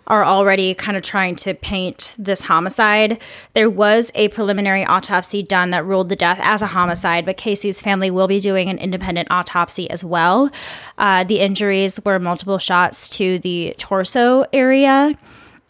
are 0.09 0.25
already 0.25 0.73
kind 0.73 0.97
of 0.97 1.03
trying 1.03 1.35
to 1.35 1.53
paint 1.53 2.15
this 2.17 2.43
homicide. 2.43 3.21
There 3.53 3.69
was 3.69 4.11
a 4.15 4.29
preliminary 4.29 4.83
autopsy 4.85 5.43
done 5.43 5.69
that 5.69 5.85
ruled 5.85 6.09
the 6.09 6.15
death 6.15 6.39
as 6.41 6.61
a 6.61 6.67
homicide, 6.67 7.25
but 7.25 7.37
Casey's 7.37 7.79
family 7.79 8.09
will 8.09 8.27
be 8.27 8.39
doing 8.39 8.69
an 8.69 8.79
independent 8.79 9.29
autopsy 9.29 9.89
as 9.89 10.03
well. 10.03 10.49
Uh, 10.97 11.23
the 11.23 11.39
injuries 11.39 11.99
were 12.03 12.17
multiple 12.17 12.57
shots 12.57 13.07
to 13.09 13.39
the 13.39 13.75
torso 13.77 14.45
area. 14.51 15.13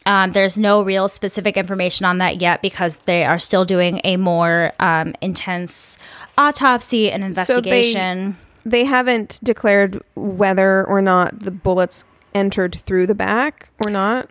Um, 0.05 0.31
there's 0.31 0.57
no 0.57 0.81
real 0.81 1.07
specific 1.07 1.57
information 1.57 2.05
on 2.05 2.19
that 2.19 2.41
yet 2.41 2.61
because 2.61 2.97
they 2.97 3.25
are 3.25 3.37
still 3.37 3.65
doing 3.65 3.99
a 4.03 4.17
more 4.17 4.71
um, 4.79 5.13
intense 5.21 5.97
autopsy 6.37 7.11
and 7.11 7.23
investigation. 7.23 8.37
They 8.65 8.85
haven't 8.85 9.39
declared 9.43 10.01
whether 10.15 10.85
or 10.85 11.01
not 11.01 11.39
the 11.39 11.51
bullets 11.51 12.05
entered 12.33 12.75
through 12.75 13.07
the 13.07 13.15
back 13.15 13.69
or 13.83 13.89
not. 13.89 14.29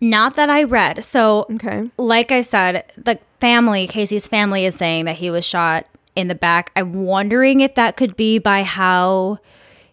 Not 0.00 0.34
that 0.36 0.48
I 0.48 0.62
read. 0.62 1.04
So, 1.04 1.46
Okay. 1.54 1.90
like 1.98 2.32
I 2.32 2.40
said, 2.40 2.84
the 2.96 3.18
family, 3.40 3.86
Casey's 3.86 4.26
family, 4.26 4.64
is 4.64 4.74
saying 4.74 5.04
that 5.04 5.16
he 5.16 5.30
was 5.30 5.46
shot 5.46 5.86
in 6.16 6.28
the 6.28 6.34
back. 6.34 6.70
I'm 6.74 6.92
wondering 7.04 7.60
if 7.60 7.74
that 7.74 7.96
could 7.96 8.16
be 8.16 8.38
by 8.38 8.62
how 8.62 9.38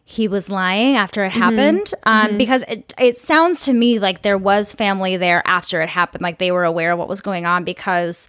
he 0.06 0.28
was 0.30 0.50
lying 0.50 0.96
after 0.96 1.26
it 1.26 1.32
happened. 1.34 1.94
Um, 2.04 2.38
Because 2.38 2.64
it, 2.64 2.94
it 3.00 3.18
sounds 3.18 3.66
to 3.66 3.74
me 3.74 4.00
like 4.00 4.22
there 4.22 4.38
was 4.38 4.72
family 4.72 5.18
there 5.18 5.42
after 5.46 5.82
it 5.82 5.90
happened, 5.90 6.22
like 6.22 6.38
they 6.38 6.52
were 6.52 6.64
aware 6.64 6.94
of 6.94 7.00
what 7.00 7.10
was 7.10 7.22
going 7.22 7.46
on 7.46 7.64
because. 7.66 8.28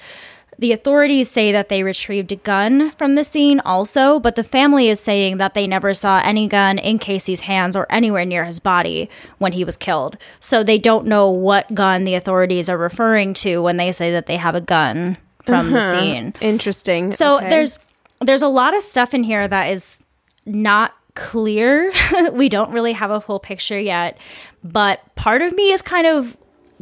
The 0.58 0.72
authorities 0.72 1.30
say 1.30 1.52
that 1.52 1.68
they 1.68 1.84
retrieved 1.84 2.32
a 2.32 2.36
gun 2.36 2.90
from 2.92 3.14
the 3.14 3.22
scene 3.22 3.60
also, 3.60 4.18
but 4.18 4.34
the 4.34 4.42
family 4.42 4.88
is 4.88 4.98
saying 4.98 5.36
that 5.38 5.54
they 5.54 5.68
never 5.68 5.94
saw 5.94 6.20
any 6.24 6.48
gun 6.48 6.78
in 6.78 6.98
Casey's 6.98 7.42
hands 7.42 7.76
or 7.76 7.86
anywhere 7.90 8.24
near 8.24 8.44
his 8.44 8.58
body 8.58 9.08
when 9.38 9.52
he 9.52 9.64
was 9.64 9.76
killed. 9.76 10.18
So 10.40 10.64
they 10.64 10.78
don't 10.78 11.06
know 11.06 11.30
what 11.30 11.74
gun 11.74 12.02
the 12.02 12.16
authorities 12.16 12.68
are 12.68 12.76
referring 12.76 13.34
to 13.34 13.62
when 13.62 13.76
they 13.76 13.92
say 13.92 14.10
that 14.10 14.26
they 14.26 14.36
have 14.36 14.56
a 14.56 14.60
gun 14.60 15.16
from 15.44 15.72
the 15.72 15.78
uh-huh. 15.78 15.90
scene. 15.92 16.34
Interesting. 16.40 17.12
So 17.12 17.36
Okay. 17.36 17.48
there's 17.50 17.78
there's 18.20 18.42
a 18.42 18.48
lot 18.48 18.76
of 18.76 18.82
stuff 18.82 19.14
in 19.14 19.22
here 19.22 19.46
that 19.46 19.70
is 19.70 20.00
not 20.44 20.92
clear. 21.14 21.92
we 22.32 22.48
don't 22.48 22.70
really 22.72 22.92
have 22.94 23.12
a 23.12 23.20
full 23.20 23.38
picture 23.38 23.78
yet, 23.78 24.18
but 24.64 25.00
part 25.14 25.40
of 25.40 25.52
me 25.54 25.70
is 25.70 25.82
kind 25.82 26.06
of 26.06 26.36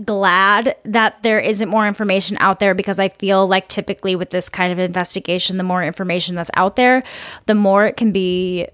glad 0.05 0.77
that 0.85 1.23
there 1.23 1.41
isn't 1.41 1.69
more 1.69 1.87
information 1.87 2.37
out 2.41 2.59
there 2.59 2.75
because 2.75 2.99
I 2.99 3.09
feel 3.09 3.47
like 3.47 3.69
typically 3.69 4.17
with 4.17 4.31
this 4.31 4.49
kind 4.49 4.73
of 4.73 4.79
investigation, 4.79 5.57
the 5.57 5.65
more 5.65 5.83
information 5.83 6.35
that's 6.35 6.51
out 6.55 6.77
there, 6.77 7.03
the 7.47 7.55
more 7.55 7.85
it 7.87 7.97
can 7.97 8.13
be 8.13 8.69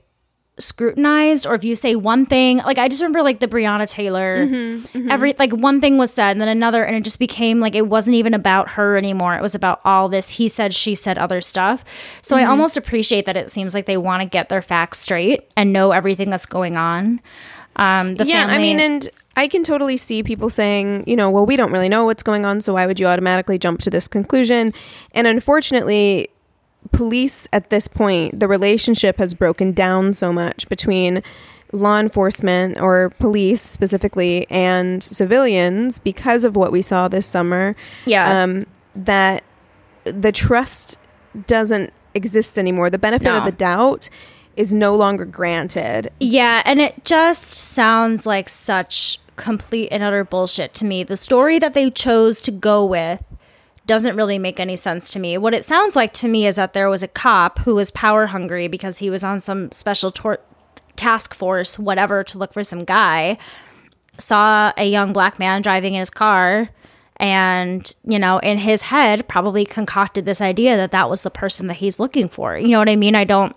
scrutinized. 0.59 1.47
Or 1.47 1.55
if 1.55 1.65
you 1.65 1.75
say 1.77 1.97
one 1.97 2.27
thing 2.27 2.59
like 2.59 2.79
i 2.79 2.89
just 2.89 3.01
remember 3.01 3.23
like 3.23 3.41
the 3.41 3.49
breonna 3.49 3.91
taylor 3.91 4.47
mm-hmm, 4.47 4.99
mm-hmm. 4.99 5.11
every 5.11 5.35
like 5.39 5.53
one 5.53 5.81
thing 5.81 5.97
was 5.97 6.13
said 6.13 6.33
and 6.33 6.41
then 6.41 6.49
another 6.49 6.85
and 6.85 6.95
it 6.95 7.05
just 7.05 7.19
became 7.19 7.59
like 7.59 7.75
it 7.75 7.87
wasn't 7.89 8.15
even 8.15 8.35
about 8.35 8.71
her 8.71 8.97
anymore. 8.97 9.35
It 9.35 9.43
was 9.43 9.55
about 9.55 9.81
all 9.85 10.09
this 10.09 10.29
he 10.29 10.49
said 10.49 10.75
she 10.75 10.95
said 10.95 11.19
other 11.19 11.41
stuff. 11.41 11.85
So 12.23 12.37
i 12.37 12.43
mm-hmm. 12.43 12.51
almost 12.51 12.77
appreciate 12.77 13.25
that 13.27 13.37
it 13.37 13.51
seems 13.51 13.75
like 13.75 13.87
they 13.87 13.97
want 13.97 14.23
to 14.23 14.29
get 14.29 14.49
their 14.49 14.63
facts 14.63 14.99
straight 14.99 15.51
and 15.57 15.73
know 15.73 15.93
everything 15.93 16.31
that's 16.31 16.47
going 16.47 16.77
on. 16.77 17.21
Um 17.77 18.17
the 18.17 18.27
yeah, 18.27 18.47
I 18.47 18.59
mean, 18.59 18.79
and 18.79 19.09
I 19.37 19.49
can 19.49 19.65
totally 19.65 19.97
see 19.97 20.23
people 20.23 20.51
saying, 20.51 21.05
you 21.07 21.17
know, 21.17 21.31
well, 21.31 21.47
we 21.47 21.57
don't 21.57 21.73
really 21.73 21.89
know 21.89 22.05
what's 22.05 22.23
going 22.23 22.45
on, 22.45 22.61
so 22.61 22.75
why 22.75 22.87
would 22.87 23.01
you 23.01 23.07
automatically 23.07 23.59
jump 23.59 23.81
to 23.83 23.91
this 23.91 24.07
conclusion? 24.07 24.75
And 25.13 25.27
unfortunately, 25.27 26.29
police 26.91 27.49
at 27.53 27.71
this 27.71 27.89
point, 27.89 28.41
the 28.41 28.49
relationship 28.49 29.17
has 29.17 29.35
broken 29.35 29.73
down 29.73 30.13
so 30.13 30.33
much 30.33 30.69
between 30.69 31.23
law 31.73 31.99
enforcement 31.99 32.79
or 32.79 33.11
police 33.19 33.63
specifically 33.63 34.47
and 34.51 35.03
civilians 35.03 35.99
because 35.99 36.45
of 36.45 36.55
what 36.55 36.71
we 36.71 36.83
saw 36.83 37.09
this 37.09 37.27
summer. 37.27 37.75
Yeah. 38.05 38.43
Um, 38.43 38.67
that 38.95 39.43
the 40.05 40.33
trust 40.33 40.99
doesn't 41.47 41.93
exist 42.15 42.59
anymore. 42.59 42.91
The 42.91 42.99
benefit 42.99 43.33
of 43.33 43.45
the 43.45 43.53
doubt 43.53 44.11
is 44.57 44.75
no 44.75 44.95
longer 44.95 45.25
granted. 45.25 46.13
Yeah, 46.21 46.63
and 46.67 46.79
it 46.79 47.05
just 47.05 47.53
sounds 47.53 48.27
like 48.27 48.51
such 48.51 49.19
complete 49.43 49.89
and 49.91 50.03
utter 50.03 50.25
bullshit 50.25 50.73
to 50.77 50.85
me. 50.85 51.03
The 51.03 51.17
story 51.17 51.59
that 51.59 51.75
they 51.75 51.91
chose 51.91 52.41
to 52.43 52.51
go 52.51 52.87
with 52.87 53.23
doesn't 53.87 54.17
really 54.17 54.39
make 54.39 54.61
any 54.61 54.77
sense 54.77 55.11
to 55.11 55.19
me. 55.19 55.37
What 55.37 55.53
it 55.53 55.65
sounds 55.65 55.97
like 55.97 56.13
to 56.15 56.29
me 56.29 56.47
is 56.47 56.57
that 56.57 56.73
there 56.73 56.89
was 56.89 57.03
a 57.03 57.09
cop 57.09 57.59
who 57.61 57.75
was 57.75 57.91
power 57.91 58.27
hungry 58.29 58.69
because 58.69 58.99
he 58.99 59.11
was 59.11 59.25
on 59.25 59.41
some 59.41 59.73
special 59.73 60.13
tor- 60.13 60.41
task 60.97 61.35
force, 61.35 61.79
whatever, 61.79 62.23
to 62.23 62.39
look 62.39 62.53
for 62.53 62.63
some 62.63 62.85
guy, 62.85 63.37
saw 64.19 64.73
a 64.77 64.89
young 64.89 65.13
black 65.13 65.39
man 65.39 65.61
driving 65.61 65.95
in 65.95 66.01
his 66.01 66.11
car. 66.11 66.71
And, 67.17 67.95
you 68.05 68.19
know, 68.19 68.39
in 68.39 68.59
his 68.59 68.83
head, 68.83 69.29
probably 69.29 69.65
concocted 69.65 70.25
this 70.25 70.41
idea 70.41 70.77
that 70.77 70.93
that 70.93 71.11
was 71.11 71.23
the 71.23 71.31
person 71.31 71.67
that 71.67 71.75
he's 71.75 72.01
looking 72.01 72.29
for. 72.29 72.57
You 72.57 72.69
know 72.69 72.79
what 72.79 72.89
I 72.89 72.97
mean? 72.97 73.15
I 73.15 73.25
don't, 73.25 73.55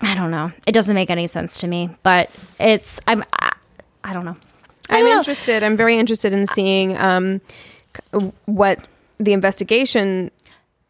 I 0.00 0.14
don't 0.14 0.30
know. 0.30 0.52
It 0.66 0.72
doesn't 0.72 0.94
make 0.94 1.10
any 1.10 1.26
sense 1.26 1.58
to 1.58 1.66
me, 1.66 1.90
but 2.02 2.30
it's 2.60 3.00
I'm 3.06 3.24
I, 4.06 4.12
don't 4.12 4.24
know. 4.24 4.36
I 4.88 4.98
I'm 4.98 5.04
know. 5.04 5.16
interested. 5.18 5.62
I'm 5.62 5.76
very 5.76 5.98
interested 5.98 6.32
in 6.32 6.46
seeing 6.46 6.96
um, 6.96 7.40
what 8.46 8.86
the 9.18 9.32
investigation 9.32 10.30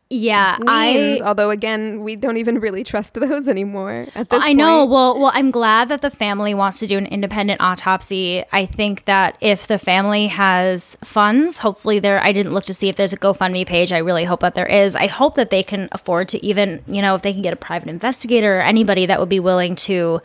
Yeah, 0.09 0.57
leans. 0.61 1.21
I 1.21 1.27
although, 1.27 1.51
again, 1.51 2.03
we 2.05 2.15
don't 2.15 2.37
even 2.37 2.61
really 2.61 2.85
trust 2.85 3.15
those 3.15 3.49
anymore 3.49 4.07
at 4.15 4.31
this 4.31 4.39
point. 4.39 4.51
I 4.51 4.53
know. 4.53 4.85
Well, 4.85 5.19
well, 5.19 5.33
I'm 5.35 5.51
glad 5.51 5.89
that 5.89 6.01
the 6.01 6.11
family 6.11 6.55
wants 6.55 6.79
to 6.81 6.87
do 6.87 6.97
an 6.97 7.07
independent 7.07 7.61
autopsy. 7.61 8.45
I 8.53 8.67
think 8.67 9.05
that 9.07 9.37
if 9.41 9.67
the 9.67 9.79
family 9.79 10.29
has 10.29 10.97
funds, 11.03 11.59
hopefully 11.59 11.99
there. 11.99 12.23
I 12.23 12.33
didn't 12.33 12.53
look 12.53 12.67
to 12.67 12.75
see 12.75 12.89
if 12.89 12.95
there's 12.95 13.13
a 13.13 13.17
GoFundMe 13.19 13.67
page. 13.67 13.93
I 13.93 13.99
really 13.99 14.25
hope 14.25 14.41
that 14.41 14.55
there 14.55 14.67
is. 14.67 14.95
I 14.95 15.09
hope 15.09 15.35
that 15.35 15.51
they 15.51 15.65
can 15.65 15.89
afford 15.91 16.29
to 16.29 16.45
even, 16.45 16.83
you 16.87 17.03
know, 17.03 17.17
if 17.17 17.23
they 17.23 17.33
can 17.33 17.43
get 17.43 17.53
a 17.53 17.57
private 17.57 17.89
investigator 17.89 18.59
or 18.59 18.63
anybody 18.63 19.07
that 19.07 19.19
would 19.19 19.29
be 19.29 19.41
willing 19.41 19.75
to 19.77 20.21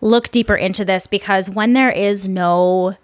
look 0.00 0.30
deeper 0.30 0.56
into 0.56 0.84
this 0.84 1.06
because 1.06 1.48
when 1.48 1.72
there 1.72 1.90
is 1.90 2.28
no 2.28 2.96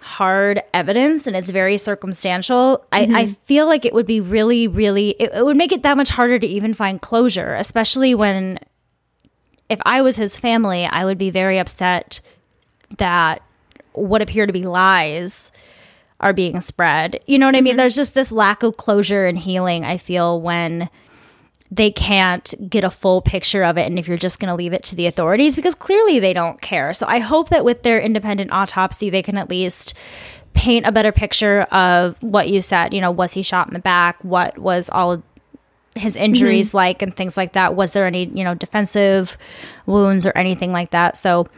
hard 0.00 0.62
evidence 0.74 1.26
and 1.26 1.34
it's 1.34 1.50
very 1.50 1.78
circumstantial, 1.78 2.84
I, 2.92 3.00
I 3.00 3.06
mm-hmm. 3.06 3.32
feel 3.44 3.66
like 3.66 3.84
it 3.84 3.94
would 3.94 4.06
be 4.06 4.20
really, 4.20 4.68
really, 4.68 5.10
it, 5.18 5.32
it 5.34 5.44
would 5.44 5.56
make 5.56 5.72
it 5.72 5.82
that 5.82 5.96
much 5.96 6.10
harder 6.10 6.38
to 6.38 6.46
even 6.46 6.74
find 6.74 7.00
closure, 7.00 7.54
especially 7.54 8.14
when 8.14 8.58
if 9.68 9.80
I 9.86 10.02
was 10.02 10.16
his 10.16 10.36
family, 10.36 10.84
I 10.84 11.04
would 11.04 11.18
be 11.18 11.30
very 11.30 11.58
upset 11.58 12.20
that 12.98 13.42
what 13.92 14.20
appear 14.20 14.46
to 14.46 14.52
be 14.52 14.62
lies 14.62 15.50
are 16.20 16.32
being 16.32 16.60
spread. 16.60 17.20
You 17.26 17.38
know 17.38 17.46
what 17.46 17.56
I 17.56 17.60
mean? 17.60 17.72
Mm-hmm. 17.72 17.78
There's 17.78 17.96
just 17.96 18.14
this 18.14 18.30
lack 18.30 18.62
of 18.62 18.76
closure 18.76 19.26
and 19.26 19.38
healing, 19.38 19.84
I 19.84 19.96
feel, 19.96 20.40
when 20.40 20.90
they 21.74 21.90
can't 21.90 22.54
get 22.68 22.84
a 22.84 22.90
full 22.90 23.20
picture 23.20 23.64
of 23.64 23.76
it 23.76 23.86
and 23.86 23.98
if 23.98 24.06
you're 24.06 24.16
just 24.16 24.38
going 24.38 24.48
to 24.48 24.54
leave 24.54 24.72
it 24.72 24.84
to 24.84 24.94
the 24.94 25.06
authorities 25.06 25.56
because 25.56 25.74
clearly 25.74 26.18
they 26.18 26.32
don't 26.32 26.60
care. 26.60 26.94
So 26.94 27.06
I 27.06 27.18
hope 27.18 27.48
that 27.48 27.64
with 27.64 27.82
their 27.82 28.00
independent 28.00 28.52
autopsy 28.52 29.10
they 29.10 29.22
can 29.22 29.36
at 29.36 29.50
least 29.50 29.94
paint 30.52 30.86
a 30.86 30.92
better 30.92 31.10
picture 31.10 31.62
of 31.62 32.22
what 32.22 32.48
you 32.48 32.62
said, 32.62 32.94
you 32.94 33.00
know, 33.00 33.10
was 33.10 33.32
he 33.32 33.42
shot 33.42 33.66
in 33.66 33.74
the 33.74 33.80
back? 33.80 34.22
What 34.22 34.56
was 34.56 34.88
all 34.90 35.22
his 35.96 36.16
injuries 36.16 36.68
mm-hmm. 36.68 36.76
like 36.76 37.02
and 37.02 37.14
things 37.14 37.36
like 37.36 37.52
that? 37.52 37.74
Was 37.74 37.90
there 37.90 38.06
any, 38.06 38.26
you 38.26 38.44
know, 38.44 38.54
defensive 38.54 39.36
wounds 39.86 40.26
or 40.26 40.32
anything 40.36 40.72
like 40.72 40.90
that? 40.90 41.16
So 41.16 41.48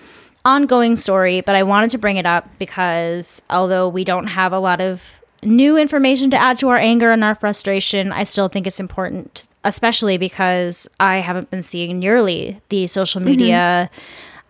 ongoing 0.45 0.97
story, 0.97 1.41
but 1.43 1.55
I 1.55 1.63
wanted 1.63 1.91
to 1.91 1.99
bring 1.99 2.17
it 2.17 2.27
up 2.27 2.49
because 2.59 3.43
although 3.51 3.89
we 3.89 4.05
don't 4.05 4.29
have 4.29 4.53
a 4.53 4.59
lot 4.59 4.81
of 4.81 5.03
new 5.43 5.77
information 5.77 6.31
to 6.31 6.37
add 6.37 6.59
to 6.61 6.69
our 6.69 6.77
anger 6.79 7.11
and 7.11 7.23
our 7.23 7.35
frustration, 7.35 8.13
I 8.13 8.25
still 8.25 8.49
think 8.49 8.67
it's 8.67 8.81
important, 8.81 9.47
especially 9.67 10.17
because 10.17 10.89
I 10.99 11.19
haven't 11.19 11.51
been 11.51 11.63
seeing 11.63 11.99
nearly 11.99 12.61
the 12.69 12.87
social 12.87 13.21
media 13.21 13.91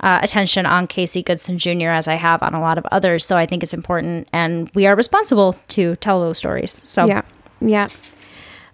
uh, 0.01 0.21
attention 0.23 0.67
on 0.67 0.87
Casey 0.87 1.23
Goodson 1.23 1.59
Jr. 1.59 1.89
as 1.89 2.07
I 2.07 2.15
have 2.15 2.43
on 2.43 2.55
a 2.55 2.61
lot 2.61 2.79
of 2.79 2.87
others. 2.93 3.25
So 3.25 3.37
I 3.37 3.47
think 3.47 3.63
it's 3.63 3.75
important, 3.75 4.29
and 4.33 4.71
we 4.75 4.87
are 4.87 4.95
responsible 4.95 5.55
to 5.69 5.97
tell 5.97 6.21
those 6.21 6.39
stories. 6.39 6.71
So 6.71 7.07
Yeah. 7.07 7.23
Yeah. 7.61 7.89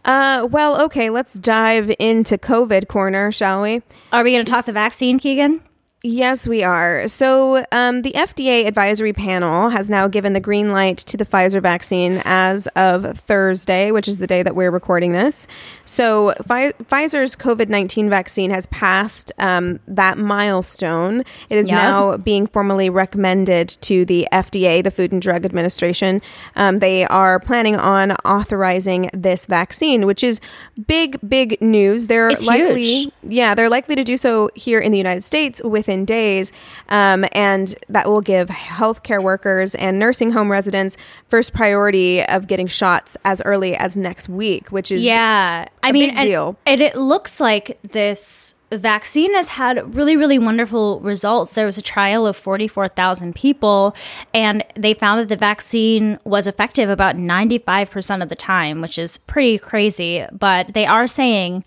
Uh, 0.04 0.48
well, 0.50 0.82
okay, 0.82 1.10
let's 1.10 1.34
dive 1.34 1.94
into 2.00 2.36
COVID 2.36 2.88
corner, 2.88 3.30
shall 3.30 3.62
we? 3.62 3.82
are 4.10 4.24
we 4.24 4.32
going 4.32 4.44
to 4.44 4.50
talk 4.50 4.64
the 4.64 4.72
vaccine, 4.72 5.20
Keegan? 5.20 5.62
Yes, 6.04 6.48
we 6.48 6.64
are. 6.64 7.06
So, 7.06 7.64
um, 7.70 8.02
the 8.02 8.10
FDA 8.10 8.66
advisory 8.66 9.12
panel 9.12 9.68
has 9.68 9.88
now 9.88 10.08
given 10.08 10.32
the 10.32 10.40
green 10.40 10.72
light 10.72 10.98
to 10.98 11.16
the 11.16 11.24
Pfizer 11.24 11.62
vaccine 11.62 12.20
as 12.24 12.66
of 12.74 13.16
Thursday, 13.16 13.92
which 13.92 14.08
is 14.08 14.18
the 14.18 14.26
day 14.26 14.42
that 14.42 14.56
we're 14.56 14.72
recording 14.72 15.12
this. 15.12 15.46
So, 15.84 16.34
Pfi- 16.40 16.72
Pfizer's 16.86 17.36
COVID 17.36 17.68
19 17.68 18.10
vaccine 18.10 18.50
has 18.50 18.66
passed 18.66 19.30
um, 19.38 19.78
that 19.86 20.18
milestone. 20.18 21.20
It 21.48 21.56
is 21.56 21.68
now 21.70 22.16
being 22.16 22.48
formally 22.48 22.90
recommended 22.90 23.68
to 23.82 24.04
the 24.04 24.26
FDA, 24.32 24.82
the 24.82 24.90
Food 24.90 25.12
and 25.12 25.22
Drug 25.22 25.44
Administration. 25.44 26.20
Um, 26.56 26.78
they 26.78 27.04
are 27.06 27.38
planning 27.38 27.76
on 27.76 28.10
authorizing 28.24 29.08
this 29.14 29.46
vaccine, 29.46 30.06
which 30.06 30.24
is 30.24 30.40
big, 30.88 31.16
big 31.28 31.62
news. 31.62 32.08
They're 32.08 32.30
It's 32.30 32.44
likely, 32.44 32.84
huge. 32.84 33.12
yeah, 33.22 33.54
they're 33.54 33.70
likely 33.70 33.94
to 33.94 34.02
do 34.02 34.16
so 34.16 34.50
here 34.56 34.80
in 34.80 34.90
the 34.90 34.98
United 34.98 35.22
States 35.22 35.62
within 35.62 35.91
days, 36.04 36.52
um, 36.88 37.24
and 37.32 37.74
that 37.88 38.08
will 38.08 38.20
give 38.20 38.48
healthcare 38.48 39.22
workers 39.22 39.74
and 39.74 39.98
nursing 39.98 40.32
home 40.32 40.50
residents 40.50 40.96
first 41.28 41.52
priority 41.52 42.22
of 42.24 42.46
getting 42.46 42.66
shots 42.66 43.16
as 43.24 43.42
early 43.44 43.76
as 43.76 43.96
next 43.96 44.28
week, 44.28 44.70
which 44.72 44.90
is 44.90 45.04
Yeah, 45.04 45.66
I 45.82 45.92
mean, 45.92 46.10
and, 46.10 46.26
deal. 46.26 46.56
and 46.66 46.80
it 46.80 46.96
looks 46.96 47.40
like 47.40 47.78
this 47.82 48.54
vaccine 48.70 49.34
has 49.34 49.48
had 49.48 49.94
really, 49.94 50.16
really 50.16 50.38
wonderful 50.38 50.98
results. 51.00 51.52
There 51.52 51.66
was 51.66 51.76
a 51.76 51.82
trial 51.82 52.26
of 52.26 52.36
forty-four 52.36 52.88
thousand 52.88 53.34
people, 53.34 53.94
and 54.32 54.64
they 54.74 54.94
found 54.94 55.20
that 55.20 55.28
the 55.28 55.36
vaccine 55.36 56.18
was 56.24 56.46
effective 56.46 56.88
about 56.88 57.16
ninety-five 57.16 57.90
percent 57.90 58.22
of 58.22 58.28
the 58.30 58.34
time, 58.34 58.80
which 58.80 58.98
is 58.98 59.18
pretty 59.18 59.58
crazy. 59.58 60.24
But 60.32 60.72
they 60.74 60.86
are 60.86 61.06
saying. 61.06 61.64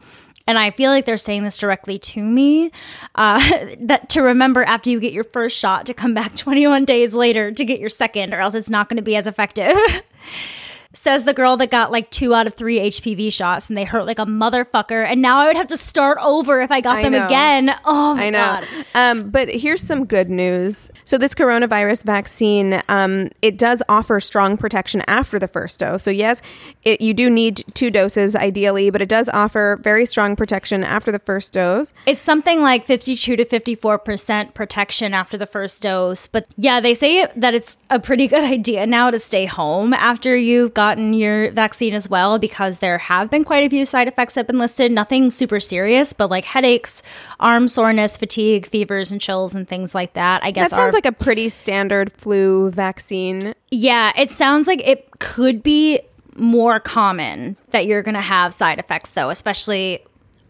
And 0.48 0.60
I 0.60 0.72
feel 0.72 0.92
like 0.92 1.06
they're 1.06 1.18
saying 1.18 1.44
this 1.44 1.58
directly 1.58 1.98
to 2.00 2.24
me 2.24 2.72
uh, 3.16 3.40
that 3.80 4.10
to 4.10 4.22
remember 4.22 4.64
after 4.64 4.90
you 4.90 5.00
get 5.00 5.14
your 5.14 5.24
first 5.24 5.58
shot 5.58 5.86
to 5.88 5.94
come 5.94 6.14
back 6.14 6.36
21 6.38 6.86
days 6.86 7.16
later 7.16 7.52
to 7.52 7.66
get 7.66 7.80
your 7.80 7.90
second, 7.90 8.34
or 8.34 8.40
else 8.40 8.56
it's 8.56 8.70
not 8.70 8.90
going 8.90 8.98
to 8.98 9.04
be 9.04 9.16
as 9.16 9.28
effective. 9.28 9.76
Says 11.06 11.24
the 11.24 11.36
girl 11.36 11.56
that 11.58 11.70
got 11.70 11.92
like 11.92 12.10
two 12.10 12.34
out 12.34 12.48
of 12.48 12.56
three 12.56 12.80
HPV 12.80 13.32
shots 13.32 13.70
and 13.70 13.78
they 13.78 13.84
hurt 13.84 14.08
like 14.08 14.18
a 14.18 14.26
motherfucker. 14.26 15.06
And 15.06 15.22
now 15.22 15.38
I 15.38 15.46
would 15.46 15.56
have 15.56 15.68
to 15.68 15.78
start 15.78 16.18
over 16.20 16.62
if 16.62 16.72
I 16.72 16.82
got 16.82 16.98
I 16.98 17.04
them 17.04 17.12
know. 17.12 17.28
again. 17.28 17.76
Oh 17.86 18.16
my 18.16 18.26
I 18.26 18.30
know. 18.32 18.40
God. 18.40 18.86
Um, 18.96 19.30
but 19.30 19.48
here's 19.50 19.82
some 19.84 20.06
good 20.06 20.32
news. 20.32 20.90
So 21.04 21.20
this 21.20 21.36
coronavirus 21.36 22.06
vaccine, 22.06 22.82
um, 22.90 23.30
it 23.44 23.60
does 23.60 23.84
offer 23.88 24.20
strong 24.20 24.58
protection 24.58 25.04
after 25.06 25.38
the 25.38 25.48
first 25.48 25.80
dose. 25.80 26.02
So 26.02 26.10
yes, 26.10 26.42
it, 26.82 27.02
you 27.02 27.14
do 27.14 27.30
need 27.30 27.64
two 27.76 27.92
doses 27.92 28.36
ideally, 28.36 28.90
but 28.90 29.00
it 29.00 29.08
does 29.08 29.30
offer 29.30 29.78
very 29.84 30.08
strong 30.08 30.36
protection 30.36 30.84
after 30.84 31.12
the 31.12 31.20
first 31.20 31.54
dose. 31.54 31.94
It's 32.08 32.20
something 32.20 32.64
like 32.64 32.88
52 32.88 33.36
to 33.36 33.46
54% 33.46 34.56
protection 34.56 35.14
after 35.14 35.38
the 35.38 35.46
first 35.46 35.84
dose. 35.84 36.26
But 36.26 36.48
yeah, 36.58 36.80
they 36.80 36.96
say 36.96 37.28
that 37.36 37.54
it's 37.54 37.78
a 37.92 38.00
pretty 38.00 38.26
good 38.26 38.44
idea 38.52 38.88
now 38.88 39.12
to 39.12 39.20
stay 39.20 39.46
home 39.46 39.94
after 39.94 40.36
you've 40.36 40.74
gotten 40.96 41.14
your 41.14 41.52
vaccine 41.52 41.94
as 41.94 42.10
well, 42.10 42.40
because 42.40 42.78
there 42.78 42.98
have 42.98 43.30
been 43.30 43.44
quite 43.44 43.66
a 43.66 43.70
few 43.70 43.86
side 43.86 44.08
effects 44.08 44.34
that 44.36 44.42
have 44.42 44.48
been 44.48 44.58
listed. 44.58 44.92
Nothing 44.92 45.30
super 45.30 45.60
serious, 45.60 46.14
but 46.14 46.30
like 46.30 46.46
headaches, 46.46 47.04
arm 47.40 47.68
soreness, 47.68 48.16
fatigue, 48.18 48.66
fevers, 48.66 49.12
and 49.12 49.20
chills, 49.20 49.54
and 49.54 49.68
things 49.68 49.94
like 49.94 50.14
that. 50.14 50.42
I 50.44 50.52
guess 50.52 50.70
That 50.70 50.76
sounds 50.78 50.94
are- 50.94 50.98
like 50.98 51.06
a 51.06 51.12
pretty 51.12 51.50
standard 51.50 52.12
flu 52.14 52.70
vaccine. 52.72 53.54
Yeah, 53.72 54.14
it 54.18 54.30
sounds 54.30 54.68
like 54.68 54.82
it 54.88 55.10
could 55.20 55.62
be 55.62 56.00
more 56.38 56.80
common 56.80 57.58
that 57.72 57.86
you're 57.88 58.02
going 58.04 58.16
to 58.16 58.22
have 58.22 58.54
side 58.54 58.80
effects, 58.80 59.12
though, 59.12 59.30
especially 59.30 60.00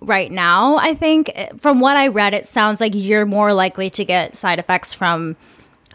right 0.02 0.32
now. 0.32 0.78
I 0.78 0.94
think 0.94 1.32
from 1.58 1.80
what 1.80 1.98
I 1.98 2.08
read, 2.08 2.34
it 2.36 2.46
sounds 2.46 2.82
like 2.82 2.92
you're 2.94 3.26
more 3.26 3.54
likely 3.54 3.90
to 3.92 4.06
get 4.06 4.36
side 4.36 4.60
effects 4.60 4.94
from 4.94 5.36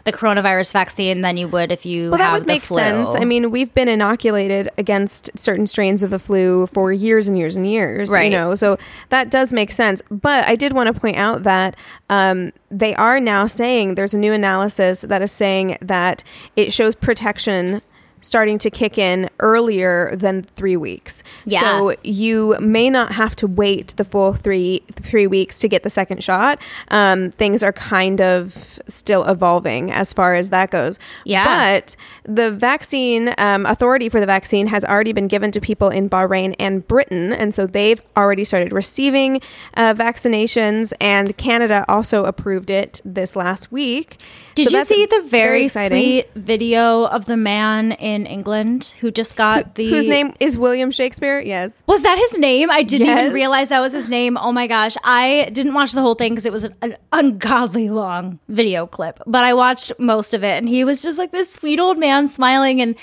the 0.03 0.11
coronavirus 0.11 0.73
vaccine 0.73 1.21
than 1.21 1.37
you 1.37 1.47
would 1.47 1.71
if 1.71 1.85
you 1.85 2.09
Well, 2.11 2.17
have 2.17 2.31
that 2.33 2.39
would 2.39 2.47
make 2.47 2.63
flu. 2.63 2.77
sense. 2.77 3.15
I 3.15 3.25
mean, 3.25 3.51
we've 3.51 3.73
been 3.73 3.87
inoculated 3.87 4.69
against 4.77 5.29
certain 5.37 5.67
strains 5.67 6.03
of 6.03 6.09
the 6.09 6.19
flu 6.19 6.67
for 6.67 6.91
years 6.91 7.27
and 7.27 7.37
years 7.37 7.55
and 7.55 7.67
years. 7.69 8.09
right. 8.11 8.23
You 8.31 8.37
know, 8.37 8.55
so 8.55 8.77
that 9.09 9.29
does 9.29 9.53
make 9.53 9.71
sense. 9.71 10.01
But 10.09 10.45
I 10.47 10.55
did 10.55 10.73
want 10.73 10.93
to 10.93 10.99
point 10.99 11.17
out 11.17 11.43
that 11.43 11.75
um, 12.09 12.51
they 12.69 12.95
are 12.95 13.19
now 13.19 13.45
saying 13.47 13.95
there's 13.95 14.13
a 14.13 14.17
new 14.19 14.33
analysis 14.33 15.01
that 15.01 15.21
is 15.21 15.31
saying 15.31 15.77
that 15.81 16.23
it 16.55 16.73
shows 16.73 16.95
protection 16.95 17.81
starting 18.21 18.57
to 18.59 18.69
kick 18.69 18.97
in 18.97 19.29
earlier 19.39 20.15
than 20.15 20.43
three 20.43 20.77
weeks. 20.77 21.23
Yeah. 21.45 21.61
So 21.61 21.95
you 22.03 22.55
may 22.59 22.89
not 22.89 23.11
have 23.13 23.35
to 23.37 23.47
wait 23.47 23.95
the 23.97 24.05
full 24.05 24.33
three 24.33 24.83
three 24.93 25.27
weeks 25.27 25.59
to 25.59 25.67
get 25.67 25.83
the 25.83 25.89
second 25.89 26.23
shot. 26.23 26.59
Um, 26.89 27.31
things 27.31 27.63
are 27.63 27.73
kind 27.73 28.21
of 28.21 28.79
still 28.87 29.25
evolving 29.25 29.91
as 29.91 30.13
far 30.13 30.35
as 30.35 30.51
that 30.51 30.69
goes. 30.71 30.99
Yeah. 31.25 31.45
But 31.81 31.95
the 32.23 32.51
vaccine 32.51 33.33
um, 33.37 33.65
authority 33.65 34.07
for 34.09 34.19
the 34.19 34.25
vaccine 34.25 34.67
has 34.67 34.85
already 34.85 35.13
been 35.13 35.27
given 35.27 35.51
to 35.51 35.59
people 35.59 35.89
in 35.89 36.09
Bahrain 36.09 36.55
and 36.59 36.87
Britain, 36.87 37.33
and 37.33 37.53
so 37.53 37.65
they've 37.65 38.01
already 38.15 38.43
started 38.43 38.71
receiving 38.71 39.41
uh, 39.75 39.93
vaccinations. 39.93 40.93
And 41.01 41.35
Canada 41.37 41.85
also 41.87 42.25
approved 42.25 42.69
it 42.69 43.01
this 43.03 43.35
last 43.35 43.71
week. 43.71 44.17
Did 44.53 44.69
So 44.69 44.77
you 44.77 44.83
see 44.83 45.05
the 45.05 45.23
very, 45.25 45.63
exciting. 45.63 45.97
sweet 45.97 46.29
video 46.35 47.05
of 47.05 47.25
the 47.25 47.37
man 47.37 47.93
in 47.93 48.10
England 48.27 48.95
who 48.99 49.11
just 49.11 49.35
got 49.35 49.75
the 49.75 49.89
Whose 49.89 50.07
name 50.07 50.33
is 50.39 50.57
William 50.57 50.91
Shakespeare? 50.91 51.39
Yes. 51.39 51.83
Was 51.87 52.01
that 52.03 52.17
his 52.17 52.37
name? 52.37 52.69
I 52.69 52.83
didn't 52.83 53.07
Yes. 53.07 53.19
even 53.21 53.33
realize 53.33 53.69
that 53.69 53.79
was 53.79 53.93
his 53.93 54.09
name. 54.09 54.37
Oh 54.37 54.51
my 54.51 54.67
gosh. 54.67 54.95
I 55.03 55.49
didn't 55.53 55.73
watch 55.73 55.93
the 55.93 56.01
whole 56.01 56.15
thing 56.15 56.33
because 56.33 56.45
it 56.45 56.51
was 56.53 56.63
an, 56.65 56.75
an 56.81 56.95
ungodly 57.11 57.89
long 57.89 58.39
video 58.47 58.85
clip, 58.87 59.19
but 59.25 59.43
I 59.43 59.53
watched 59.53 59.93
most 59.99 60.33
of 60.33 60.43
it 60.43 60.57
and 60.57 60.67
he 60.69 60.83
was 60.83 61.01
just 61.01 61.17
like 61.17 61.31
this 61.31 61.51
sweet 61.53 61.79
old 61.79 61.97
man 61.97 62.27
smiling 62.27 62.81
and 62.81 62.95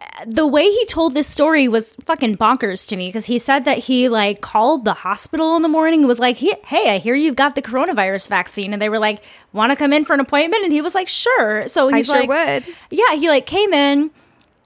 uh, 0.00 0.24
the 0.28 0.46
way 0.46 0.62
he 0.62 0.84
told 0.86 1.12
this 1.14 1.26
story 1.26 1.66
was 1.66 1.94
fucking 2.04 2.36
bonkers 2.36 2.86
to 2.88 2.96
me 2.96 3.08
because 3.08 3.24
he 3.26 3.36
said 3.36 3.64
that 3.64 3.78
he 3.78 4.08
like 4.08 4.40
called 4.40 4.84
the 4.84 4.92
hospital 4.92 5.56
in 5.56 5.62
the 5.62 5.68
morning 5.68 6.00
and 6.00 6.08
was 6.08 6.20
like, 6.20 6.36
"Hey, 6.36 6.94
I 6.94 6.98
hear 6.98 7.16
you've 7.16 7.34
got 7.34 7.56
the 7.56 7.62
coronavirus 7.62 8.28
vaccine," 8.28 8.72
and 8.72 8.80
they 8.80 8.88
were 8.88 9.00
like, 9.00 9.24
"Want 9.52 9.72
to 9.72 9.76
come 9.76 9.92
in 9.92 10.04
for 10.04 10.14
an 10.14 10.20
appointment?" 10.20 10.62
And 10.62 10.72
he 10.72 10.80
was 10.82 10.94
like, 10.94 11.08
"Sure." 11.08 11.66
So 11.66 11.88
I 11.92 11.96
he's 11.96 12.06
sure 12.06 12.20
like, 12.24 12.28
would. 12.28 12.76
yeah, 12.90 13.16
he 13.16 13.28
like 13.28 13.44
came 13.46 13.72
in, 13.74 14.12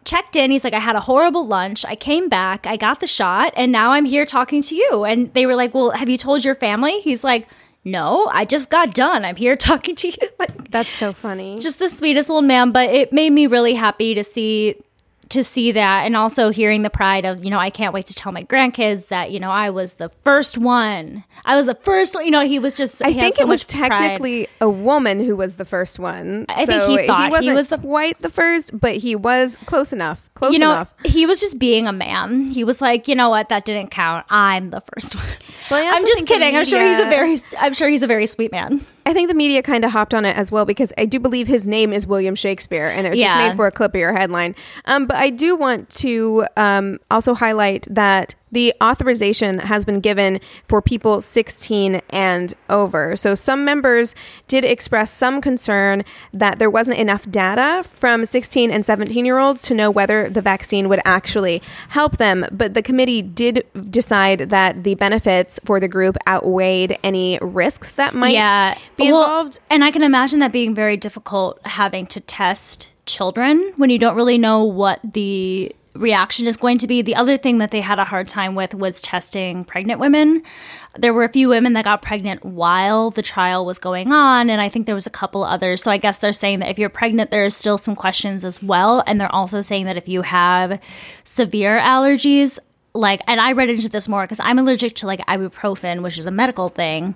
checked 0.04 0.36
in. 0.36 0.50
He's 0.50 0.64
like, 0.64 0.74
I 0.74 0.78
had 0.78 0.96
a 0.96 1.00
horrible 1.00 1.46
lunch. 1.46 1.84
I 1.86 1.94
came 1.94 2.28
back, 2.28 2.66
I 2.66 2.76
got 2.76 3.00
the 3.00 3.06
shot, 3.06 3.52
and 3.56 3.70
now 3.72 3.92
I'm 3.92 4.04
here 4.04 4.26
talking 4.26 4.62
to 4.62 4.74
you. 4.74 5.04
And 5.04 5.32
they 5.34 5.46
were 5.46 5.54
like, 5.56 5.74
Well, 5.74 5.90
have 5.90 6.08
you 6.08 6.18
told 6.18 6.44
your 6.44 6.54
family? 6.54 7.00
He's 7.00 7.24
like, 7.24 7.46
No, 7.84 8.26
I 8.32 8.44
just 8.44 8.70
got 8.70 8.94
done. 8.94 9.24
I'm 9.24 9.36
here 9.36 9.56
talking 9.70 9.94
to 9.96 10.08
you. 10.08 10.28
Like, 10.38 10.70
That's 10.70 10.88
so 10.90 11.12
funny. 11.12 11.58
just 11.58 11.78
the 11.78 11.88
sweetest 11.88 12.30
old 12.30 12.44
man. 12.44 12.72
But 12.72 12.90
it 12.90 13.12
made 13.12 13.30
me 13.30 13.46
really 13.46 13.74
happy 13.74 14.14
to 14.14 14.24
see 14.24 14.76
to 15.32 15.42
see 15.42 15.72
that 15.72 16.04
and 16.06 16.16
also 16.16 16.50
hearing 16.50 16.82
the 16.82 16.90
pride 16.90 17.24
of, 17.24 17.44
you 17.44 17.50
know, 17.50 17.58
I 17.58 17.70
can't 17.70 17.92
wait 17.92 18.06
to 18.06 18.14
tell 18.14 18.32
my 18.32 18.42
grandkids 18.42 19.08
that, 19.08 19.30
you 19.30 19.40
know, 19.40 19.50
I 19.50 19.70
was 19.70 19.94
the 19.94 20.08
first 20.24 20.56
one. 20.58 21.24
I 21.44 21.56
was 21.56 21.66
the 21.66 21.74
first 21.74 22.14
one. 22.14 22.24
You 22.24 22.30
know, 22.30 22.46
he 22.46 22.58
was 22.58 22.74
just, 22.74 23.02
I 23.04 23.12
think 23.12 23.34
so 23.34 23.42
it 23.42 23.48
was 23.48 23.66
much 23.66 23.88
pride. 23.88 24.00
technically 24.00 24.48
a 24.60 24.68
woman 24.68 25.20
who 25.24 25.34
was 25.36 25.56
the 25.56 25.64
first 25.64 25.98
one. 25.98 26.46
I 26.48 26.66
think 26.66 26.82
he 26.84 27.06
thought 27.06 27.24
he 27.24 27.30
wasn't 27.30 27.56
was 27.56 27.68
the- 27.68 27.78
quite 27.78 28.18
the 28.20 28.28
first, 28.28 28.78
but 28.78 28.96
he 28.96 29.16
was 29.16 29.56
close 29.66 29.92
enough. 29.92 30.32
Close 30.34 30.52
you 30.52 30.58
know, 30.58 30.72
enough. 30.72 30.94
he 31.04 31.26
was 31.26 31.40
just 31.40 31.58
being 31.58 31.86
a 31.88 31.92
man. 31.92 32.46
He 32.48 32.64
was 32.64 32.80
like, 32.80 33.08
you 33.08 33.14
know 33.14 33.30
what, 33.30 33.48
that 33.48 33.64
didn't 33.64 33.90
count. 33.90 34.26
I'm 34.30 34.70
the 34.70 34.82
first 34.92 35.16
one. 35.16 35.24
Well, 35.70 35.84
I 35.84 35.86
also 35.88 35.98
I'm 35.98 36.06
just 36.06 36.26
kidding. 36.26 36.56
I'm 36.56 36.64
sure 36.64 36.82
he's 36.82 37.00
a 37.00 37.08
very, 37.08 37.36
I'm 37.60 37.74
sure 37.74 37.88
he's 37.88 38.02
a 38.02 38.06
very 38.06 38.26
sweet 38.26 38.52
man. 38.52 38.84
I 39.04 39.12
think 39.12 39.28
the 39.28 39.34
media 39.34 39.62
kind 39.62 39.84
of 39.84 39.90
hopped 39.90 40.14
on 40.14 40.24
it 40.24 40.36
as 40.36 40.52
well 40.52 40.64
because 40.64 40.92
I 40.96 41.06
do 41.06 41.18
believe 41.18 41.48
his 41.48 41.66
name 41.66 41.92
is 41.92 42.06
William 42.06 42.34
Shakespeare, 42.34 42.86
and 42.86 43.06
it 43.06 43.14
just 43.14 43.22
Yeah. 43.34 43.48
made 43.48 43.56
for 43.56 43.66
a 43.66 43.72
clippier 43.72 44.16
headline. 44.16 44.54
Um, 44.84 45.06
but 45.06 45.16
I 45.16 45.30
do 45.30 45.56
want 45.56 45.90
to 45.96 46.46
um, 46.56 46.98
also 47.10 47.34
highlight 47.34 47.86
that 47.90 48.34
the 48.52 48.74
authorization 48.82 49.58
has 49.58 49.84
been 49.84 50.00
given 50.00 50.40
for 50.64 50.80
people 50.80 51.20
16 51.20 52.00
and 52.10 52.54
over. 52.68 53.16
So 53.16 53.34
some 53.34 53.64
members 53.64 54.14
did 54.46 54.64
express 54.64 55.10
some 55.10 55.40
concern 55.40 56.04
that 56.32 56.58
there 56.58 56.70
wasn't 56.70 56.98
enough 56.98 57.28
data 57.30 57.82
from 57.82 58.24
16 58.24 58.70
and 58.70 58.84
17 58.86 59.24
year 59.24 59.38
olds 59.38 59.62
to 59.62 59.74
know 59.74 59.90
whether 59.90 60.28
the 60.28 60.42
vaccine 60.42 60.88
would 60.88 61.00
actually 61.04 61.62
help 61.88 62.18
them. 62.18 62.44
But 62.52 62.74
the 62.74 62.82
committee 62.82 63.22
did 63.22 63.64
decide 63.90 64.50
that 64.50 64.84
the 64.84 64.94
benefits 64.94 65.58
for 65.64 65.80
the 65.80 65.88
group 65.88 66.16
outweighed 66.28 66.98
any 67.02 67.38
risks 67.40 67.94
that 67.94 68.14
might 68.14 68.34
yeah. 68.34 68.76
be 68.96 69.10
Well, 69.10 69.22
involved. 69.22 69.60
And 69.70 69.82
I 69.82 69.90
can 69.90 70.02
imagine 70.02 70.40
that 70.40 70.52
being 70.52 70.74
very 70.74 70.96
difficult 70.96 71.58
having 71.66 72.06
to 72.08 72.20
test 72.20 72.92
children 73.06 73.72
when 73.76 73.90
you 73.90 73.98
don't 73.98 74.14
really 74.14 74.38
know 74.38 74.62
what 74.62 75.00
the 75.02 75.74
reaction 75.94 76.46
is 76.46 76.57
going 76.57 76.78
to 76.78 76.87
be. 76.87 77.02
The 77.02 77.14
other 77.14 77.37
thing 77.37 77.59
that 77.59 77.70
they 77.70 77.81
had 77.81 77.98
a 77.98 78.05
hard 78.05 78.28
time 78.28 78.55
with 78.55 78.74
was 78.74 79.00
testing 79.00 79.64
pregnant 79.64 80.00
women. 80.00 80.42
There 80.96 81.12
were 81.12 81.24
a 81.24 81.28
few 81.28 81.48
women 81.48 81.74
that 81.74 81.85
got 81.85 82.02
pregnant 82.02 82.44
while 82.44 83.11
the 83.11 83.22
trial 83.22 83.64
was 83.64 83.78
going 83.78 84.12
on, 84.12 84.48
and 84.48 84.61
I 84.61 84.68
think 84.68 84.87
there 84.87 84.94
was 84.94 85.07
a 85.07 85.11
couple 85.11 85.44
others. 85.44 85.83
So 85.83 85.90
I 85.90 85.98
guess 85.98 86.18
they're 86.18 86.33
saying 86.33 86.61
that 86.61 86.70
if 86.70 86.78
you're 86.78 86.88
pregnant, 86.88 87.31
there 87.31 87.44
is 87.44 87.57
still 87.57 87.78
some 87.78 87.96
questions 87.96 88.44
as 88.44 88.62
well. 88.62 89.02
And 89.07 89.20
they're 89.20 89.35
also 89.35 89.61
saying 89.61 89.87
that 89.87 89.96
if 89.96 90.09
you 90.09 90.22
have 90.22 90.81
severe 91.24 91.78
allergies, 91.78 92.59
like, 92.94 93.20
and 93.26 93.40
I 93.40 93.52
read 93.52 93.70
into 93.70 93.88
this 93.88 94.09
more 94.09 94.22
because 94.22 94.40
I'm 94.40 94.59
allergic 94.59 94.94
to 94.96 95.07
like 95.07 95.20
ibuprofen, 95.26 96.02
which 96.02 96.18
is 96.18 96.26
a 96.26 96.31
medical 96.31 96.68
thing. 96.68 97.14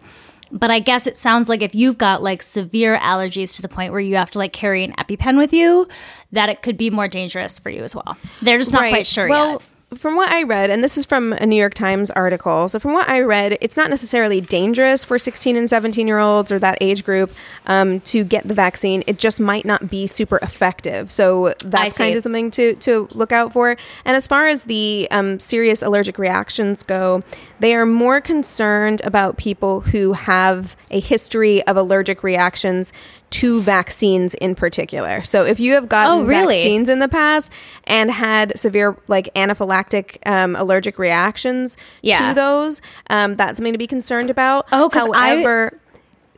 But 0.52 0.70
I 0.70 0.78
guess 0.78 1.06
it 1.06 1.18
sounds 1.18 1.48
like 1.48 1.62
if 1.62 1.74
you've 1.74 1.98
got 1.98 2.22
like 2.22 2.42
severe 2.42 2.98
allergies 2.98 3.56
to 3.56 3.62
the 3.62 3.68
point 3.68 3.92
where 3.92 4.00
you 4.00 4.16
have 4.16 4.30
to 4.32 4.38
like 4.38 4.52
carry 4.52 4.84
an 4.84 4.92
EpiPen 4.92 5.36
with 5.36 5.52
you, 5.52 5.88
that 6.32 6.48
it 6.48 6.62
could 6.62 6.76
be 6.76 6.90
more 6.90 7.08
dangerous 7.08 7.58
for 7.58 7.70
you 7.70 7.82
as 7.82 7.94
well. 7.94 8.16
They're 8.42 8.58
just 8.58 8.72
not 8.72 8.88
quite 8.88 9.06
sure 9.06 9.28
well, 9.28 9.52
yet. 9.52 9.62
From 9.94 10.16
what 10.16 10.30
I 10.30 10.42
read, 10.42 10.70
and 10.70 10.82
this 10.82 10.98
is 10.98 11.06
from 11.06 11.32
a 11.32 11.46
New 11.46 11.54
York 11.54 11.72
Times 11.72 12.10
article, 12.10 12.68
so 12.68 12.80
from 12.80 12.92
what 12.92 13.08
I 13.08 13.20
read, 13.20 13.56
it's 13.60 13.76
not 13.76 13.88
necessarily 13.88 14.40
dangerous 14.40 15.04
for 15.04 15.16
16 15.16 15.54
and 15.54 15.70
17 15.70 16.08
year 16.08 16.18
olds 16.18 16.50
or 16.50 16.58
that 16.58 16.78
age 16.80 17.04
group 17.04 17.30
um, 17.66 18.00
to 18.00 18.24
get 18.24 18.48
the 18.48 18.52
vaccine. 18.52 19.04
It 19.06 19.16
just 19.20 19.38
might 19.38 19.64
not 19.64 19.88
be 19.88 20.08
super 20.08 20.38
effective. 20.38 21.12
So 21.12 21.54
that's 21.64 21.96
kind 21.96 22.16
of 22.16 22.24
something 22.24 22.50
to, 22.50 22.74
to 22.74 23.06
look 23.12 23.30
out 23.30 23.52
for. 23.52 23.76
And 24.04 24.16
as 24.16 24.26
far 24.26 24.48
as 24.48 24.64
the 24.64 25.06
um, 25.12 25.38
serious 25.38 25.82
allergic 25.82 26.18
reactions 26.18 26.82
go, 26.82 27.22
they 27.60 27.72
are 27.72 27.86
more 27.86 28.20
concerned 28.20 29.00
about 29.04 29.36
people 29.36 29.82
who 29.82 30.14
have 30.14 30.74
a 30.90 30.98
history 30.98 31.64
of 31.68 31.76
allergic 31.76 32.24
reactions 32.24 32.92
to 33.40 33.60
vaccines 33.60 34.34
in 34.34 34.54
particular. 34.54 35.22
So 35.22 35.44
if 35.44 35.60
you 35.60 35.72
have 35.74 35.88
gotten 35.88 36.18
Oh, 36.20 36.24
really? 36.24 36.54
vaccines 36.56 36.88
in 36.88 37.00
the 37.00 37.08
past 37.08 37.50
and 37.84 38.10
had 38.10 38.58
severe 38.58 38.96
like 39.08 39.28
anaphylactic 39.34 40.18
um, 40.26 40.56
allergic 40.56 40.98
reactions 40.98 41.76
Yeah. 42.02 42.28
to 42.28 42.34
those, 42.34 42.80
um, 43.10 43.36
that's 43.36 43.58
something 43.58 43.72
to 43.74 43.78
be 43.78 43.86
concerned 43.86 44.30
about. 44.30 44.66
Oh, 44.72 44.88
'cause 44.88 45.08
I-. 45.14 45.70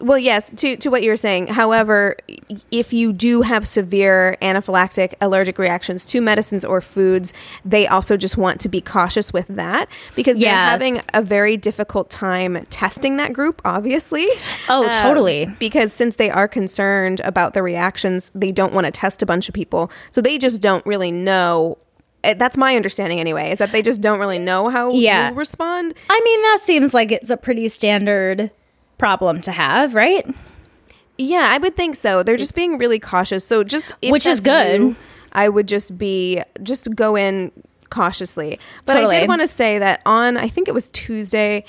well, 0.00 0.18
yes, 0.18 0.50
to, 0.56 0.76
to 0.76 0.90
what 0.90 1.02
you 1.02 1.10
were 1.10 1.16
saying. 1.16 1.48
However, 1.48 2.16
if 2.70 2.92
you 2.92 3.12
do 3.12 3.42
have 3.42 3.66
severe 3.66 4.36
anaphylactic 4.40 5.14
allergic 5.20 5.58
reactions 5.58 6.04
to 6.06 6.20
medicines 6.20 6.64
or 6.64 6.80
foods, 6.80 7.32
they 7.64 7.86
also 7.86 8.16
just 8.16 8.36
want 8.36 8.60
to 8.60 8.68
be 8.68 8.80
cautious 8.80 9.32
with 9.32 9.46
that 9.48 9.88
because 10.14 10.38
they're 10.38 10.50
having 10.54 11.02
a 11.14 11.22
very 11.22 11.56
difficult 11.56 12.10
time 12.10 12.64
testing 12.70 13.16
that 13.16 13.32
group, 13.32 13.60
obviously. 13.64 14.26
Oh, 14.68 14.84
Um, 14.86 14.90
totally. 14.92 15.46
because 15.58 15.92
since 15.92 16.16
they 16.16 16.30
are 16.30 16.48
concerned 16.48 17.20
about 17.24 17.54
the 17.54 17.62
reactions, 17.62 18.30
they 18.34 18.52
don't 18.52 18.72
want 18.72 18.84
to 18.86 18.90
test 18.90 19.22
a 19.22 19.26
bunch 19.26 19.48
of 19.48 19.54
people. 19.54 19.90
So 20.10 20.20
they 20.20 20.38
just 20.38 20.62
don't 20.62 20.84
really 20.86 21.10
know. 21.12 21.78
eh, 22.24 22.34
That's 22.34 22.56
my 22.56 22.74
understanding 22.76 23.20
anyway, 23.20 23.50
is 23.52 23.58
that 23.58 23.70
they 23.72 23.80
just 23.82 24.00
don't 24.00 24.18
really 24.18 24.38
know 24.40 24.68
how 24.68 24.90
Yeah. 24.92 25.30
you 25.30 25.34
respond. 25.36 25.94
I 26.10 26.20
mean, 26.24 26.42
that 26.42 26.58
seems 26.60 26.92
like 26.94 27.12
it's 27.12 27.30
a 27.30 27.36
pretty 27.36 27.68
standard 27.68 28.50
problem 28.98 29.40
to 29.42 29.52
have, 29.52 29.94
right? 29.94 30.26
Yeah, 31.16 31.46
I 31.50 31.58
would 31.58 31.76
think 31.76 31.96
so. 31.96 32.22
They're 32.22 32.36
just 32.36 32.54
being 32.54 32.78
really 32.78 32.98
cautious. 32.98 33.44
So 33.44 33.64
just 33.64 33.92
if 34.02 34.12
Which 34.12 34.26
is 34.26 34.40
good. 34.40 34.80
you, 34.80 34.96
I 35.32 35.48
would 35.48 35.66
just 35.66 35.98
be 35.98 36.42
just 36.62 36.94
go 36.94 37.16
in 37.16 37.50
cautiously. 37.90 38.58
But 38.86 38.96
I 38.96 39.08
did 39.08 39.28
want 39.28 39.40
to 39.40 39.46
say 39.46 39.78
that 39.78 40.00
on 40.06 40.36
I 40.36 40.48
think 40.48 40.68
it 40.68 40.74
was 40.74 40.90
Tuesday, 40.90 41.64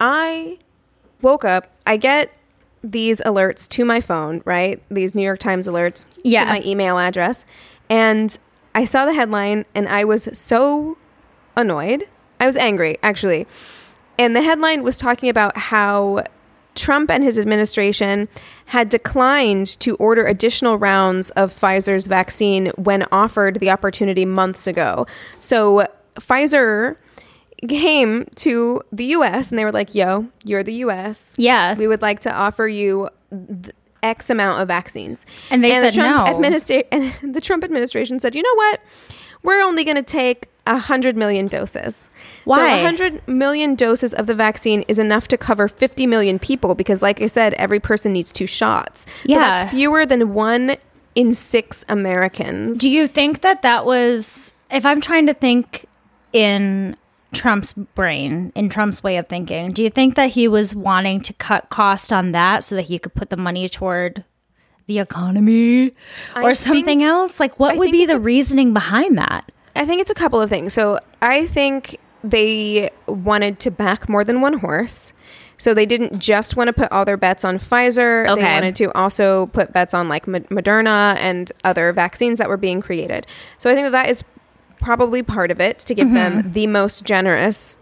I 0.00 0.58
woke 1.22 1.44
up. 1.44 1.68
I 1.86 1.96
get 1.96 2.32
these 2.84 3.20
alerts 3.22 3.68
to 3.68 3.84
my 3.84 4.00
phone, 4.00 4.42
right? 4.44 4.82
These 4.90 5.14
New 5.14 5.22
York 5.22 5.38
Times 5.38 5.68
alerts 5.68 6.04
Yeah. 6.24 6.44
to 6.44 6.50
my 6.50 6.62
email 6.64 6.98
address, 6.98 7.44
and 7.88 8.36
I 8.74 8.84
saw 8.84 9.06
the 9.06 9.14
headline 9.14 9.64
and 9.74 9.88
I 9.88 10.04
was 10.04 10.28
so 10.36 10.98
annoyed. 11.56 12.06
I 12.40 12.46
was 12.46 12.56
angry 12.56 12.98
actually. 13.02 13.46
And 14.18 14.34
the 14.36 14.42
headline 14.42 14.82
was 14.82 14.98
talking 14.98 15.28
about 15.28 15.56
how 15.56 16.24
Trump 16.74 17.10
and 17.10 17.22
his 17.22 17.38
administration 17.38 18.28
had 18.66 18.88
declined 18.88 19.66
to 19.80 19.94
order 19.96 20.26
additional 20.26 20.78
rounds 20.78 21.30
of 21.30 21.52
Pfizer's 21.52 22.06
vaccine 22.06 22.68
when 22.76 23.04
offered 23.12 23.56
the 23.60 23.70
opportunity 23.70 24.24
months 24.24 24.66
ago. 24.66 25.06
So 25.38 25.86
Pfizer 26.16 26.96
came 27.68 28.26
to 28.36 28.80
the 28.90 29.04
US 29.06 29.50
and 29.50 29.58
they 29.58 29.64
were 29.64 29.72
like, 29.72 29.94
yo, 29.94 30.28
you're 30.44 30.62
the 30.62 30.74
US. 30.74 31.34
Yeah. 31.38 31.74
We 31.76 31.86
would 31.86 32.02
like 32.02 32.20
to 32.20 32.34
offer 32.34 32.66
you 32.66 33.08
th- 33.30 33.74
X 34.02 34.30
amount 34.30 34.60
of 34.60 34.68
vaccines. 34.68 35.26
And 35.50 35.62
they 35.62 35.74
the 35.74 35.80
said 35.80 35.94
Trump 35.94 36.26
no. 36.26 36.34
administra- 36.34 36.86
and 36.92 37.34
the 37.34 37.40
Trump 37.40 37.62
administration 37.62 38.18
said, 38.18 38.34
you 38.34 38.42
know 38.42 38.54
what? 38.56 38.80
We're 39.44 39.62
only 39.62 39.84
going 39.84 39.96
to 39.96 40.02
take 40.02 40.48
100 40.66 41.16
million 41.16 41.46
doses. 41.48 42.08
Why? 42.44 42.58
So 42.58 42.84
100 42.84 43.26
million 43.28 43.74
doses 43.74 44.14
of 44.14 44.26
the 44.26 44.34
vaccine 44.34 44.82
is 44.88 44.98
enough 44.98 45.26
to 45.28 45.36
cover 45.36 45.66
50 45.68 46.06
million 46.06 46.38
people 46.38 46.74
because, 46.74 47.02
like 47.02 47.20
I 47.20 47.26
said, 47.26 47.54
every 47.54 47.80
person 47.80 48.12
needs 48.12 48.30
two 48.32 48.46
shots. 48.46 49.02
So 49.02 49.08
Yeah. 49.24 49.38
that's 49.40 49.70
fewer 49.72 50.06
than 50.06 50.34
one 50.34 50.76
in 51.14 51.34
six 51.34 51.84
Americans. 51.88 52.78
Do 52.78 52.88
you 52.90 53.06
think 53.06 53.40
that 53.42 53.62
that 53.62 53.84
was, 53.84 54.54
if 54.70 54.86
I'm 54.86 55.00
trying 55.00 55.26
to 55.26 55.34
think 55.34 55.86
in 56.32 56.96
Trump's 57.34 57.74
brain, 57.74 58.52
in 58.54 58.68
Trump's 58.68 59.02
way 59.02 59.16
of 59.16 59.26
thinking, 59.28 59.72
do 59.72 59.82
you 59.82 59.90
think 59.90 60.14
that 60.14 60.30
he 60.30 60.48
was 60.48 60.74
wanting 60.76 61.20
to 61.22 61.32
cut 61.34 61.68
cost 61.70 62.12
on 62.12 62.32
that 62.32 62.62
so 62.64 62.76
that 62.76 62.82
he 62.82 62.98
could 62.98 63.14
put 63.14 63.30
the 63.30 63.36
money 63.36 63.68
toward 63.68 64.24
the 64.86 64.98
economy 64.98 65.92
or 66.36 66.50
I 66.50 66.52
something 66.54 66.84
think- 66.84 67.02
else? 67.02 67.38
Like, 67.40 67.58
what 67.58 67.74
I 67.74 67.78
would 67.78 67.90
be 67.92 68.06
the 68.06 68.18
reasoning 68.20 68.72
behind 68.72 69.18
that? 69.18 69.51
I 69.74 69.86
think 69.86 70.00
it's 70.00 70.10
a 70.10 70.14
couple 70.14 70.40
of 70.40 70.50
things. 70.50 70.72
So 70.74 70.98
I 71.20 71.46
think 71.46 71.98
they 72.22 72.90
wanted 73.06 73.58
to 73.60 73.70
back 73.70 74.08
more 74.08 74.24
than 74.24 74.40
one 74.40 74.58
horse. 74.58 75.12
So 75.58 75.74
they 75.74 75.86
didn't 75.86 76.18
just 76.18 76.56
want 76.56 76.68
to 76.68 76.72
put 76.72 76.90
all 76.90 77.04
their 77.04 77.16
bets 77.16 77.44
on 77.44 77.58
Pfizer. 77.58 78.28
Okay. 78.28 78.42
They 78.42 78.48
wanted 78.48 78.76
to 78.76 78.92
also 78.98 79.46
put 79.46 79.72
bets 79.72 79.94
on 79.94 80.08
like 80.08 80.26
Moderna 80.26 81.16
and 81.18 81.52
other 81.62 81.92
vaccines 81.92 82.38
that 82.38 82.48
were 82.48 82.56
being 82.56 82.80
created. 82.80 83.26
So 83.58 83.70
I 83.70 83.74
think 83.74 83.86
that 83.86 83.92
that 83.92 84.08
is 84.08 84.24
probably 84.80 85.22
part 85.22 85.52
of 85.52 85.60
it 85.60 85.78
to 85.80 85.94
give 85.94 86.06
mm-hmm. 86.06 86.14
them 86.14 86.52
the 86.52 86.66
most 86.66 87.04
generous, 87.04 87.78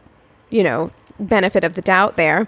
you 0.50 0.62
know, 0.62 0.90
benefit 1.18 1.64
of 1.64 1.74
the 1.74 1.82
doubt 1.82 2.18
there. 2.18 2.46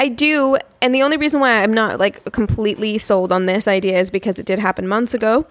I 0.00 0.08
do, 0.08 0.58
and 0.82 0.92
the 0.92 1.02
only 1.02 1.16
reason 1.16 1.40
why 1.40 1.62
I'm 1.62 1.72
not 1.72 2.00
like 2.00 2.32
completely 2.32 2.98
sold 2.98 3.30
on 3.30 3.46
this 3.46 3.68
idea 3.68 4.00
is 4.00 4.10
because 4.10 4.40
it 4.40 4.46
did 4.46 4.58
happen 4.58 4.88
months 4.88 5.14
ago. 5.14 5.46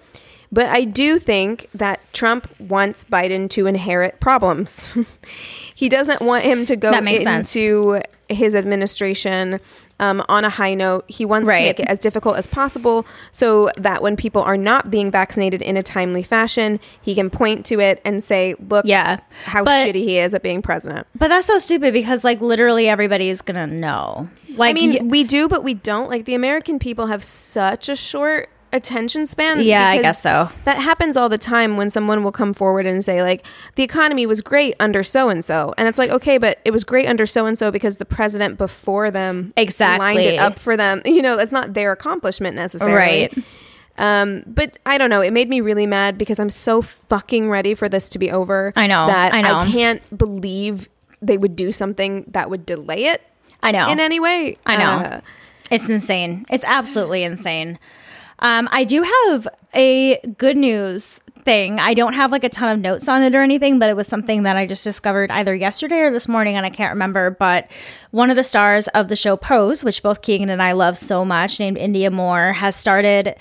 But 0.52 0.66
I 0.66 0.84
do 0.84 1.18
think 1.18 1.68
that 1.74 2.00
Trump 2.12 2.48
wants 2.60 3.04
Biden 3.04 3.48
to 3.50 3.66
inherit 3.66 4.20
problems. 4.20 4.96
he 5.74 5.88
doesn't 5.88 6.20
want 6.20 6.44
him 6.44 6.64
to 6.66 6.76
go 6.76 7.00
makes 7.00 7.22
sense. 7.24 7.54
into 7.56 8.00
his 8.28 8.54
administration 8.54 9.60
um, 10.00 10.24
on 10.28 10.44
a 10.44 10.50
high 10.50 10.74
note. 10.74 11.04
He 11.08 11.24
wants 11.24 11.48
to 11.48 11.52
make 11.54 11.78
it 11.80 11.86
as 11.88 11.98
difficult 11.98 12.36
as 12.36 12.46
possible 12.46 13.06
so 13.32 13.68
that 13.76 14.02
when 14.02 14.16
people 14.16 14.42
are 14.42 14.56
not 14.56 14.90
being 14.90 15.10
vaccinated 15.10 15.60
in 15.62 15.76
a 15.76 15.82
timely 15.82 16.22
fashion, 16.22 16.80
he 17.02 17.14
can 17.14 17.30
point 17.30 17.66
to 17.66 17.80
it 17.80 18.00
and 18.04 18.22
say, 18.22 18.54
look 18.68 18.84
Yeah. 18.86 19.20
how 19.44 19.62
But- 19.64 19.88
shitty 19.88 19.94
he 19.96 20.18
is 20.18 20.34
at 20.34 20.42
being 20.42 20.62
president. 20.62 21.06
But 21.14 21.28
that's 21.28 21.46
so 21.46 21.58
stupid 21.58 21.92
because, 21.92 22.24
like, 22.24 22.40
literally 22.40 22.88
everybody 22.88 23.28
is 23.28 23.42
going 23.42 23.56
to 23.56 23.72
know. 23.72 24.28
Like, 24.56 24.70
I 24.70 24.72
mean, 24.74 24.90
y- 24.92 25.00
we 25.02 25.24
do, 25.24 25.48
but 25.48 25.62
we 25.64 25.74
don't. 25.74 26.08
Like 26.08 26.24
the 26.26 26.34
American 26.34 26.78
people 26.78 27.06
have 27.06 27.22
such 27.24 27.88
a 27.88 27.96
short 27.96 28.48
attention 28.74 29.24
span. 29.26 29.62
Yeah, 29.62 29.88
I 29.88 30.02
guess 30.02 30.20
so. 30.20 30.50
That 30.64 30.78
happens 30.78 31.16
all 31.16 31.28
the 31.30 31.38
time 31.38 31.76
when 31.78 31.88
someone 31.88 32.22
will 32.22 32.32
come 32.32 32.52
forward 32.52 32.84
and 32.84 33.02
say 33.02 33.22
like 33.22 33.46
the 33.76 33.82
economy 33.82 34.26
was 34.26 34.42
great 34.42 34.74
under 34.78 35.02
so 35.02 35.30
and 35.30 35.42
so, 35.44 35.72
and 35.78 35.88
it's 35.88 35.98
like 35.98 36.10
okay, 36.10 36.36
but 36.36 36.58
it 36.64 36.72
was 36.72 36.84
great 36.84 37.06
under 37.06 37.24
so 37.24 37.46
and 37.46 37.56
so 37.56 37.70
because 37.70 37.98
the 37.98 38.04
president 38.04 38.58
before 38.58 39.10
them 39.10 39.54
exactly 39.56 39.98
lined 40.06 40.20
it 40.20 40.38
up 40.38 40.58
for 40.58 40.76
them. 40.76 41.00
You 41.14 41.22
know, 41.22 41.36
that's 41.36 41.52
not 41.52 41.74
their 41.74 41.92
accomplishment 41.92 42.56
necessarily. 42.56 42.96
Right. 43.30 43.44
Um, 43.96 44.42
but 44.46 44.76
I 44.84 44.98
don't 44.98 45.10
know. 45.10 45.20
It 45.20 45.32
made 45.32 45.48
me 45.48 45.60
really 45.60 45.86
mad 45.86 46.18
because 46.18 46.40
I'm 46.40 46.50
so 46.50 46.82
fucking 46.82 47.48
ready 47.48 47.74
for 47.74 47.88
this 47.88 48.08
to 48.10 48.18
be 48.18 48.32
over. 48.32 48.72
I 48.74 48.88
know, 48.88 49.06
that 49.06 49.32
I 49.32 49.40
know. 49.42 49.70
can't 49.70 50.02
believe 50.18 50.88
they 51.22 51.38
would 51.38 51.54
do 51.54 51.70
something 51.70 52.24
that 52.28 52.50
would 52.50 52.66
delay 52.66 53.04
it 53.04 53.22
I 53.62 53.70
know. 53.70 53.88
in 53.88 54.00
any 54.00 54.18
way. 54.18 54.56
I 54.66 54.76
know. 54.76 54.84
Uh, 55.06 55.20
It's 55.70 55.88
insane. 55.88 56.44
It's 56.50 56.64
absolutely 56.64 57.22
insane. 57.22 57.78
Um, 58.40 58.68
I 58.72 58.84
do 58.84 59.02
have 59.02 59.48
a 59.74 60.18
good 60.38 60.56
news 60.56 61.20
thing. 61.44 61.78
I 61.78 61.94
don't 61.94 62.14
have 62.14 62.32
like 62.32 62.44
a 62.44 62.48
ton 62.48 62.70
of 62.70 62.80
notes 62.80 63.06
on 63.08 63.22
it 63.22 63.34
or 63.34 63.42
anything, 63.42 63.78
but 63.78 63.88
it 63.88 63.96
was 63.96 64.08
something 64.08 64.44
that 64.44 64.56
I 64.56 64.66
just 64.66 64.82
discovered 64.82 65.30
either 65.30 65.54
yesterday 65.54 65.98
or 66.00 66.10
this 66.10 66.26
morning, 66.26 66.56
and 66.56 66.66
I 66.66 66.70
can't 66.70 66.92
remember. 66.92 67.30
But 67.30 67.70
one 68.10 68.30
of 68.30 68.36
the 68.36 68.44
stars 68.44 68.88
of 68.88 69.08
the 69.08 69.16
show 69.16 69.36
Pose, 69.36 69.84
which 69.84 70.02
both 70.02 70.22
Keegan 70.22 70.48
and 70.48 70.62
I 70.62 70.72
love 70.72 70.96
so 70.98 71.24
much, 71.24 71.60
named 71.60 71.76
Indya 71.76 72.10
Moore, 72.10 72.54
has 72.54 72.74
started. 72.74 73.36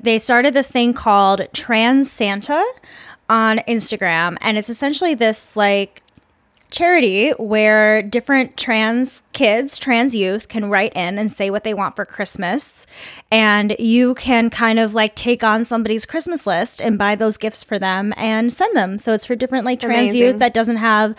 They 0.00 0.18
started 0.18 0.54
this 0.54 0.70
thing 0.70 0.94
called 0.94 1.42
Trans 1.52 2.10
Santa 2.10 2.64
on 3.28 3.58
Instagram, 3.68 4.36
and 4.40 4.58
it's 4.58 4.68
essentially 4.70 5.14
this 5.14 5.56
like 5.56 6.01
charity 6.72 7.30
where 7.32 8.02
different 8.02 8.56
trans 8.56 9.22
kids, 9.32 9.78
trans 9.78 10.14
youth 10.14 10.48
can 10.48 10.68
write 10.68 10.92
in 10.94 11.18
and 11.18 11.30
say 11.30 11.50
what 11.50 11.64
they 11.64 11.74
want 11.74 11.94
for 11.94 12.04
Christmas. 12.04 12.86
And 13.30 13.76
you 13.78 14.14
can 14.14 14.50
kind 14.50 14.78
of 14.78 14.94
like 14.94 15.14
take 15.14 15.44
on 15.44 15.64
somebody's 15.64 16.06
Christmas 16.06 16.46
list 16.46 16.82
and 16.82 16.98
buy 16.98 17.14
those 17.14 17.36
gifts 17.36 17.62
for 17.62 17.78
them 17.78 18.12
and 18.16 18.52
send 18.52 18.76
them. 18.76 18.98
So 18.98 19.12
it's 19.12 19.26
for 19.26 19.36
different 19.36 19.64
like 19.66 19.80
trans 19.80 20.10
Amazing. 20.10 20.20
youth 20.20 20.38
that 20.38 20.54
doesn't 20.54 20.78
have, 20.78 21.14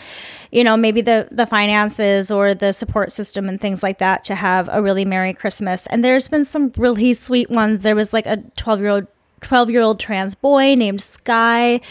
you 0.52 0.64
know, 0.64 0.76
maybe 0.76 1.02
the 1.02 1.28
the 1.32 1.46
finances 1.46 2.32
or 2.32 2.54
the 2.54 2.74
support 2.74 3.12
system 3.12 3.48
and 3.48 3.62
things 3.62 3.84
like 3.84 4.00
that 4.00 4.26
to 4.26 4.36
have 4.36 4.70
a 4.72 4.82
really 4.82 5.06
merry 5.06 5.34
Christmas. 5.34 5.88
And 5.88 6.04
there's 6.04 6.28
been 6.28 6.46
some 6.46 6.72
really 6.78 7.14
sweet 7.14 7.50
ones. 7.50 7.84
There 7.84 7.96
was 7.96 8.12
like 8.12 8.26
a 8.26 8.38
12 8.56 8.80
year 8.80 8.90
old 8.90 9.08
12 9.44 9.70
year 9.70 9.82
old 9.82 10.00
trans 10.00 10.36
boy 10.36 10.76
named 10.76 11.02
Sky 11.02 11.82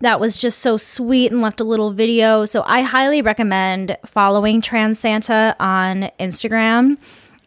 that 0.00 0.20
was 0.20 0.36
just 0.36 0.58
so 0.58 0.76
sweet 0.76 1.32
and 1.32 1.40
left 1.40 1.60
a 1.60 1.64
little 1.64 1.90
video. 1.90 2.44
So 2.44 2.62
I 2.66 2.82
highly 2.82 3.22
recommend 3.22 3.96
following 4.04 4.60
Trans 4.60 4.98
Santa 4.98 5.56
on 5.58 6.10
Instagram. 6.20 6.98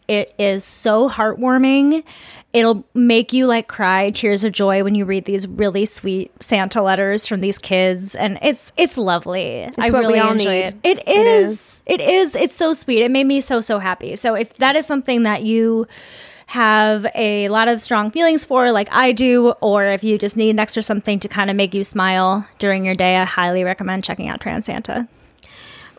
It 0.08 0.34
is 0.40 0.64
so 0.64 1.08
heartwarming. 1.08 2.04
It'll 2.52 2.84
make 2.96 3.32
you 3.32 3.46
like 3.46 3.68
cry 3.68 4.10
tears 4.10 4.44
of 4.44 4.52
joy 4.54 4.84
when 4.84 4.96
you 4.96 5.06
read 5.06 5.26
these 5.26 5.48
really 5.48 5.86
sweet 5.86 6.32
Santa 6.42 6.82
letters 6.82 7.28
from 7.28 7.42
these 7.42 7.60
kids 7.60 8.16
and 8.16 8.40
it's 8.42 8.72
it's 8.76 8.98
lovely. 8.98 9.66
I 9.78 9.92
what 9.92 9.94
we 9.94 10.00
really 10.00 10.20
all 10.20 10.32
enjoy 10.32 10.64
need. 10.64 10.80
it. 10.84 11.00
It 11.06 11.08
is. 11.08 11.84
It 11.86 12.02
is. 12.02 12.36
It's 12.36 12.56
so 12.56 12.74
sweet. 12.74 13.04
It 13.04 13.12
made 13.12 13.28
me 13.28 13.40
so 13.40 13.62
so 13.62 13.78
happy. 13.78 14.16
So 14.16 14.34
if 14.34 14.56
that 14.56 14.76
is 14.76 14.88
something 14.88 15.24
that 15.24 15.44
you 15.44 15.86
have 16.50 17.06
a 17.14 17.48
lot 17.50 17.68
of 17.68 17.80
strong 17.80 18.10
feelings 18.10 18.44
for, 18.44 18.72
like 18.72 18.92
I 18.92 19.12
do, 19.12 19.52
or 19.62 19.86
if 19.86 20.04
you 20.04 20.18
just 20.18 20.36
need 20.36 20.50
an 20.50 20.58
extra 20.58 20.82
something 20.82 21.20
to 21.20 21.28
kind 21.28 21.52
of 21.52 21.56
make 21.56 21.76
you 21.76 21.84
smile 21.84 22.48
during 22.58 22.84
your 22.84 22.96
day, 22.96 23.18
I 23.18 23.24
highly 23.24 23.64
recommend 23.64 24.04
checking 24.04 24.28
out 24.28 24.42
Trans 24.42 24.66
Santa. 24.66 25.08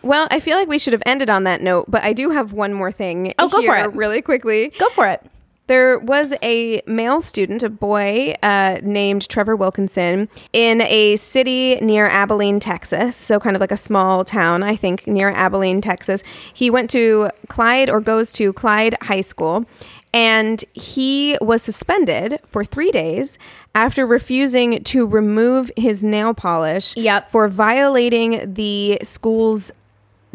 Well, 0.02 0.26
I 0.28 0.40
feel 0.40 0.56
like 0.58 0.66
we 0.66 0.76
should 0.76 0.92
have 0.92 1.04
ended 1.06 1.30
on 1.30 1.44
that 1.44 1.62
note, 1.62 1.84
but 1.88 2.02
I 2.02 2.12
do 2.12 2.30
have 2.30 2.52
one 2.52 2.72
more 2.72 2.90
thing. 2.90 3.32
Oh, 3.38 3.48
go 3.48 3.62
for 3.62 3.76
it. 3.76 3.94
really 3.94 4.22
quickly. 4.22 4.72
Go 4.76 4.88
for 4.88 5.06
it. 5.06 5.24
There 5.68 6.00
was 6.00 6.34
a 6.42 6.82
male 6.84 7.20
student, 7.20 7.62
a 7.62 7.70
boy 7.70 8.34
uh, 8.42 8.78
named 8.82 9.28
Trevor 9.28 9.54
Wilkinson, 9.54 10.28
in 10.52 10.80
a 10.80 11.14
city 11.14 11.76
near 11.76 12.08
Abilene, 12.08 12.58
Texas. 12.58 13.16
So, 13.16 13.38
kind 13.38 13.54
of 13.54 13.60
like 13.60 13.70
a 13.70 13.76
small 13.76 14.24
town, 14.24 14.64
I 14.64 14.74
think, 14.74 15.06
near 15.06 15.30
Abilene, 15.30 15.80
Texas. 15.80 16.24
He 16.52 16.70
went 16.70 16.90
to 16.90 17.30
Clyde 17.46 17.88
or 17.88 18.00
goes 18.00 18.32
to 18.32 18.52
Clyde 18.52 18.96
High 19.02 19.20
School. 19.20 19.64
And 20.12 20.64
he 20.74 21.36
was 21.40 21.62
suspended 21.62 22.40
for 22.48 22.64
three 22.64 22.90
days 22.90 23.38
after 23.74 24.04
refusing 24.04 24.82
to 24.84 25.06
remove 25.06 25.70
his 25.76 26.02
nail 26.02 26.34
polish 26.34 26.96
Yep. 26.96 27.30
for 27.30 27.48
violating 27.48 28.54
the 28.54 28.98
school's 29.02 29.70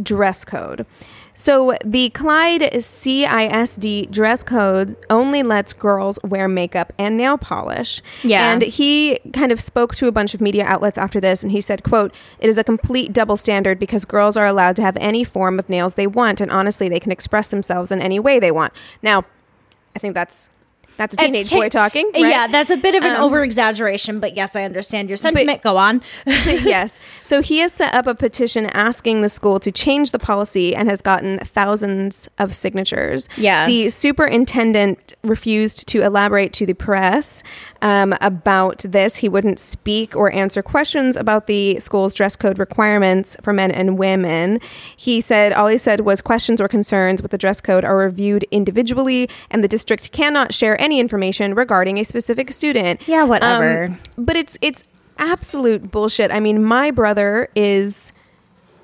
dress 0.01 0.45
code. 0.45 0.85
So 1.37 1.75
the 1.83 2.09
Clyde 2.11 2.61
CISD 2.61 4.09
dress 4.09 4.43
code 4.43 4.95
only 5.09 5.43
lets 5.43 5.73
girls 5.73 6.17
wear 6.23 6.47
makeup 6.47 6.93
and 6.97 7.17
nail 7.17 7.37
polish. 7.37 8.01
Yeah. 8.23 8.53
And 8.53 8.61
he 8.61 9.19
kind 9.33 9.51
of 9.51 9.59
spoke 9.59 9.95
to 9.95 10.07
a 10.07 10.11
bunch 10.13 10.33
of 10.33 10.39
media 10.39 10.63
outlets 10.65 10.97
after 10.97 11.19
this 11.19 11.43
and 11.43 11.51
he 11.51 11.59
said, 11.59 11.83
quote, 11.83 12.13
it 12.39 12.47
is 12.47 12.57
a 12.57 12.63
complete 12.63 13.11
double 13.11 13.35
standard 13.35 13.79
because 13.79 14.05
girls 14.05 14.37
are 14.37 14.45
allowed 14.45 14.77
to 14.77 14.81
have 14.81 14.95
any 14.97 15.25
form 15.25 15.59
of 15.59 15.67
nails 15.67 15.95
they 15.95 16.07
want 16.07 16.39
and 16.39 16.49
honestly 16.51 16.87
they 16.87 17.01
can 17.01 17.11
express 17.11 17.49
themselves 17.49 17.91
in 17.91 18.01
any 18.01 18.19
way 18.19 18.39
they 18.39 18.51
want. 18.51 18.71
Now, 19.01 19.25
I 19.95 19.99
think 19.99 20.13
that's 20.13 20.49
that's 20.97 21.13
a 21.15 21.17
teenage 21.17 21.49
ta- 21.49 21.57
boy 21.57 21.67
talking. 21.67 22.05
right? 22.13 22.21
Yeah, 22.21 22.47
that's 22.47 22.69
a 22.69 22.77
bit 22.77 22.95
of 22.95 23.03
an 23.03 23.17
Um, 23.17 23.23
over 23.23 23.43
exaggeration, 23.43 24.21
but 24.21 24.35
yes, 24.37 24.55
I 24.55 24.63
understand 24.63 25.09
your 25.09 25.17
sentiment. 25.17 25.61
Go 25.61 25.75
on. 25.75 26.01
yes. 26.25 26.97
So 27.21 27.41
he 27.41 27.57
has 27.59 27.73
set 27.73 27.93
up 27.93 28.07
a 28.07 28.15
petition 28.15 28.67
asking 28.67 29.21
the 29.21 29.27
school 29.27 29.59
to 29.59 29.73
change 29.73 30.11
the 30.11 30.19
policy 30.19 30.73
and 30.73 30.87
has 30.89 31.01
gotten 31.01 31.39
thousands 31.39 32.29
of 32.39 32.55
signatures. 32.55 33.27
Yeah. 33.35 33.65
The 33.65 33.89
superintendent 33.89 35.13
refused 35.21 35.85
to 35.89 36.01
elaborate 36.01 36.53
to 36.53 36.65
the 36.65 36.73
press 36.73 37.43
um, 37.85 38.15
about 38.19 38.79
this. 38.79 39.17
He 39.17 39.29
wouldn't 39.29 39.59
speak 39.59 40.15
or 40.15 40.33
answer 40.33 40.63
questions 40.63 41.15
about 41.15 41.45
the 41.45 41.79
school's 41.79 42.15
dress 42.15 42.35
code 42.35 42.57
requirements 42.57 43.37
for 43.43 43.53
men 43.53 43.69
and 43.69 43.99
women. 43.99 44.59
He 44.97 45.21
said 45.21 45.53
all 45.53 45.67
he 45.67 45.77
said 45.77 46.01
was 46.01 46.19
questions 46.19 46.59
or 46.59 46.67
concerns 46.67 47.21
with 47.21 47.29
the 47.29 47.37
dress 47.37 47.61
code 47.61 47.85
are 47.85 47.95
reviewed 47.95 48.43
individually, 48.49 49.29
and 49.51 49.63
the 49.63 49.67
district 49.67 50.11
cannot 50.11 50.51
share 50.51 50.81
any 50.81 50.99
information 50.99 51.53
regarding 51.53 51.99
a 51.99 52.03
specific 52.03 52.51
student. 52.51 53.07
Yeah, 53.07 53.23
whatever. 53.23 53.85
Um, 53.85 53.99
but 54.17 54.35
it's 54.35 54.57
it's 54.63 54.83
absolute 55.19 55.91
bullshit. 55.91 56.31
I 56.31 56.39
mean, 56.39 56.63
my 56.63 56.89
brother 56.89 57.49
is 57.55 58.13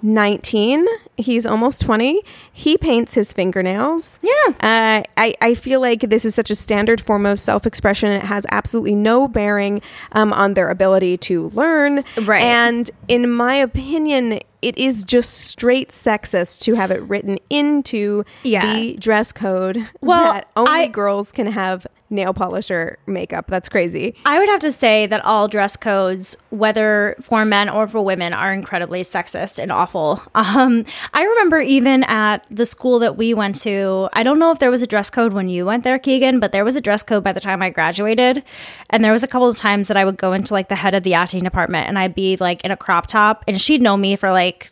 19. 0.01 0.85
He's 1.17 1.45
almost 1.45 1.81
20. 1.81 2.21
He 2.51 2.77
paints 2.77 3.13
his 3.13 3.33
fingernails. 3.33 4.19
Yeah. 4.21 4.31
Uh, 4.59 5.03
I, 5.17 5.33
I 5.41 5.53
feel 5.53 5.79
like 5.81 6.01
this 6.01 6.25
is 6.25 6.33
such 6.35 6.49
a 6.49 6.55
standard 6.55 6.99
form 7.01 7.25
of 7.25 7.39
self 7.39 7.65
expression. 7.67 8.11
It 8.11 8.23
has 8.23 8.45
absolutely 8.51 8.95
no 8.95 9.27
bearing 9.27 9.81
um, 10.13 10.33
on 10.33 10.53
their 10.55 10.69
ability 10.69 11.17
to 11.17 11.49
learn. 11.49 12.03
Right. 12.23 12.41
And 12.43 12.89
in 13.07 13.29
my 13.29 13.55
opinion, 13.55 14.39
it 14.61 14.77
is 14.77 15.03
just 15.03 15.31
straight 15.45 15.89
sexist 15.89 16.61
to 16.63 16.75
have 16.75 16.91
it 16.91 17.01
written 17.03 17.37
into 17.49 18.23
Yeah. 18.43 18.75
the 18.75 18.93
dress 18.97 19.31
code 19.31 19.87
Well, 20.01 20.33
that 20.33 20.47
only 20.55 20.71
I- 20.71 20.87
girls 20.87 21.31
can 21.31 21.47
have 21.47 21.87
nail 22.12 22.34
polish 22.34 22.69
or 22.69 23.00
makeup. 23.08 23.47
That's 23.47 23.69
crazy. 23.69 24.15
I 24.26 24.38
would 24.38 24.50
have 24.50 24.60
to 24.60 24.71
say 24.71 25.08
that 25.08 25.24
all 25.26 25.47
dress 25.47 25.78
codes, 25.78 26.38
whether 26.50 27.15
for 27.21 27.45
men 27.45 27.69
or 27.69 27.88
for 27.88 28.02
women, 28.02 28.34
are 28.34 28.54
incredibly 28.54 29.02
sexist 29.02 29.58
and 29.58 29.71
awful. 29.71 30.21
Um, 30.36 30.86
I 31.13 31.24
remember 31.24 31.60
even 31.60 32.04
at 32.04 32.45
the 32.52 32.65
school 32.65 33.00
that 33.00 33.17
we 33.17 33.34
went 33.34 33.56
to, 33.62 34.10
I 34.13 34.24
don't 34.24 34.38
know 34.38 34.52
if 34.52 34.60
there 34.60 34.69
was 34.69 34.82
a 34.82 34.88
dress 34.88 35.10
code 35.10 35.34
when 35.34 35.50
you 35.50 35.65
went 35.65 35.84
there, 35.84 35.97
Keegan, 35.97 36.39
but 36.39 36.52
there 36.52 36.65
was 36.65 36.76
a 36.76 36.82
dress 36.82 37.02
code 37.02 37.24
by 37.24 37.32
the 37.32 37.39
time 37.39 37.62
I 37.62 37.69
graduated. 37.69 38.43
And 38.89 39.04
there 39.04 39.13
was 39.13 39.24
a 39.24 39.28
couple 39.28 39.47
of 39.47 39.56
times 39.56 39.88
that 39.88 39.97
I 39.97 40.06
would 40.06 40.17
go 40.17 40.34
into 40.34 40.54
like 40.54 40.67
the 40.67 40.76
head 40.76 40.93
of 40.93 41.04
the 41.04 41.13
acting 41.13 41.43
department 41.43 41.88
and 41.88 41.97
I'd 41.97 42.13
be 42.13 42.36
like 42.38 42.63
in 42.65 42.71
a 42.71 42.78
crop 42.78 43.08
top, 43.08 43.43
and 43.47 43.60
she'd 43.62 43.82
know 43.82 43.95
me 43.95 44.15
for 44.15 44.32
like 44.32 44.69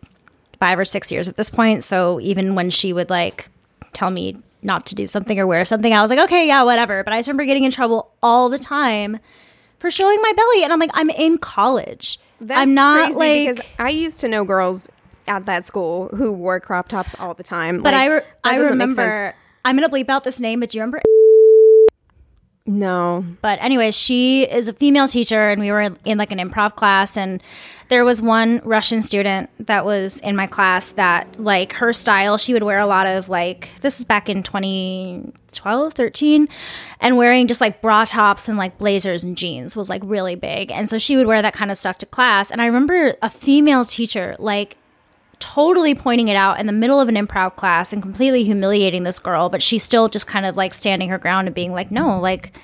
five 0.60 0.78
or 0.78 0.86
six 0.86 1.10
years 1.12 1.30
at 1.30 1.38
this 1.38 1.50
point. 1.50 1.84
So 1.84 2.20
even 2.20 2.54
when 2.54 2.70
she 2.70 2.92
would 2.92 3.10
like 3.10 3.50
tell 3.94 4.12
me 4.12 4.38
not 4.62 4.86
to 4.88 4.96
do 4.96 5.08
something 5.08 5.40
or 5.40 5.48
wear 5.48 5.66
something, 5.66 5.94
I 5.94 6.02
was 6.02 6.10
like, 6.10 6.20
okay, 6.20 6.48
yeah, 6.48 6.64
whatever. 6.64 7.04
But 7.04 7.14
I 7.14 7.20
just 7.20 7.28
remember 7.28 7.46
getting 7.46 7.64
in 7.64 7.72
trouble 7.72 8.12
all 8.22 8.50
the 8.50 8.60
time 8.60 9.20
for 9.80 9.90
showing 9.90 10.20
my 10.22 10.34
belly. 10.34 10.64
And 10.64 10.74
I'm 10.74 10.80
like, 10.80 10.92
I'm 10.94 11.10
in 11.10 11.38
college. 11.38 12.20
That's 12.42 12.60
I'm 12.60 12.74
not 12.74 13.12
crazy 13.12 13.20
like. 13.20 13.56
because 13.56 13.72
I 13.80 13.90
used 13.90 14.20
to 14.22 14.28
know 14.28 14.44
girls 14.44 14.90
at 15.28 15.46
that 15.46 15.66
school 15.66 16.10
who 16.10 16.32
wore 16.32 16.60
crop 16.60 16.90
tops 16.90 17.16
all 17.20 17.34
the 17.34 17.44
time. 17.44 17.78
but 17.78 17.94
Like, 17.94 17.96
I, 17.96 18.06
re- 18.08 18.22
I 18.44 18.58
remember. 18.58 19.36
I'm 19.66 19.76
gonna 19.76 19.90
bleep 19.90 20.10
out 20.10 20.24
this 20.24 20.40
name, 20.40 20.62
but 20.62 20.70
do 20.70 20.78
you 20.78 20.82
remember? 20.82 21.02
No, 22.70 23.26
But 23.42 23.58
anyway, 23.64 23.90
she 23.90 24.44
is 24.44 24.68
a 24.68 24.74
female 24.74 25.08
teacher, 25.08 25.50
and 25.50 25.60
we 25.60 25.72
were 25.72 25.96
in 26.06 26.20
like 26.20 26.32
an 26.32 26.38
improv 26.38 26.76
class, 26.76 27.18
and 27.18 27.42
there 27.88 28.06
was 28.06 28.22
one 28.22 28.62
Russian 28.64 29.02
student 29.02 29.50
that 29.66 29.86
was 29.86 30.20
in 30.20 30.36
my 30.36 30.46
class 30.46 30.92
that 30.92 31.42
like 31.42 31.74
her 31.74 31.92
style, 31.92 32.38
she 32.38 32.54
would 32.54 32.62
wear 32.62 32.78
a 32.78 32.86
lot 32.86 33.08
of 33.08 33.28
like 33.28 33.72
this 33.82 33.98
is 33.98 34.06
back 34.06 34.30
in 34.30 34.44
2012, 34.44 35.94
13, 35.94 36.48
and 37.00 37.18
wearing 37.18 37.48
just 37.48 37.60
like 37.60 37.82
bra 37.82 38.06
tops 38.06 38.48
and 38.48 38.56
like 38.56 38.78
blazers 38.78 39.24
and 39.24 39.36
jeans 39.36 39.76
was 39.76 39.90
like 39.90 40.04
really 40.06 40.36
big, 40.36 40.72
and 40.72 40.88
so 40.88 41.00
she 41.00 41.18
would 41.18 41.26
wear 41.26 41.42
that 41.42 41.56
kind 41.56 41.72
of 41.72 41.78
stuff 41.80 41.98
to 41.98 42.06
class. 42.06 42.52
And 42.52 42.62
I 42.62 42.68
remember 42.68 43.16
a 43.24 43.32
female 43.32 43.84
teacher 43.84 44.36
like 44.38 44.78
totally 45.40 45.96
pointing 45.96 46.28
it 46.28 46.36
out 46.36 46.60
in 46.60 46.66
the 46.66 46.74
middle 46.74 47.00
of 47.00 47.10
an 47.10 47.16
improv 47.16 47.56
class 47.56 47.94
and 47.94 48.02
completely 48.02 48.44
humiliating 48.44 49.04
this 49.04 49.20
girl, 49.20 49.50
but 49.50 49.64
she's 49.64 49.84
still 49.84 50.10
just 50.10 50.28
kind 50.28 50.46
of 50.46 50.58
like 50.58 50.74
standing 50.74 51.10
her 51.10 51.18
ground 51.18 51.48
and 51.48 51.56
being 51.56 51.72
like, 51.72 51.92
no, 51.92 52.20
like, 52.20 52.58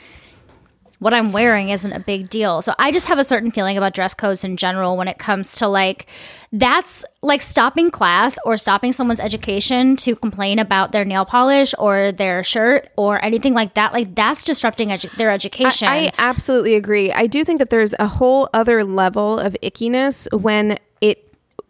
what 0.99 1.13
I'm 1.13 1.31
wearing 1.31 1.69
isn't 1.69 1.91
a 1.91 1.99
big 1.99 2.29
deal. 2.29 2.61
So 2.61 2.73
I 2.79 2.91
just 2.91 3.07
have 3.07 3.19
a 3.19 3.23
certain 3.23 3.51
feeling 3.51 3.77
about 3.77 3.93
dress 3.93 4.13
codes 4.13 4.43
in 4.43 4.57
general 4.57 4.97
when 4.97 5.07
it 5.07 5.17
comes 5.17 5.55
to 5.57 5.67
like 5.67 6.07
that's 6.51 7.03
like 7.21 7.41
stopping 7.41 7.91
class 7.91 8.37
or 8.45 8.55
stopping 8.55 8.93
someone's 8.93 9.19
education 9.19 9.97
to 9.97 10.15
complain 10.15 10.57
about 10.57 10.93
their 10.93 11.03
nail 11.03 11.25
polish 11.25 11.75
or 11.77 12.13
their 12.13 12.43
shirt 12.43 12.89
or 12.95 13.23
anything 13.23 13.53
like 13.53 13.73
that. 13.73 13.91
Like 13.91 14.15
that's 14.15 14.43
disrupting 14.43 14.89
edu- 14.89 15.15
their 15.17 15.31
education. 15.31 15.89
I, 15.89 16.05
I 16.05 16.11
absolutely 16.17 16.75
agree. 16.75 17.11
I 17.11 17.27
do 17.27 17.43
think 17.43 17.59
that 17.59 17.69
there's 17.69 17.93
a 17.99 18.07
whole 18.07 18.49
other 18.53 18.83
level 18.83 19.37
of 19.37 19.55
ickiness 19.61 20.31
when 20.31 20.77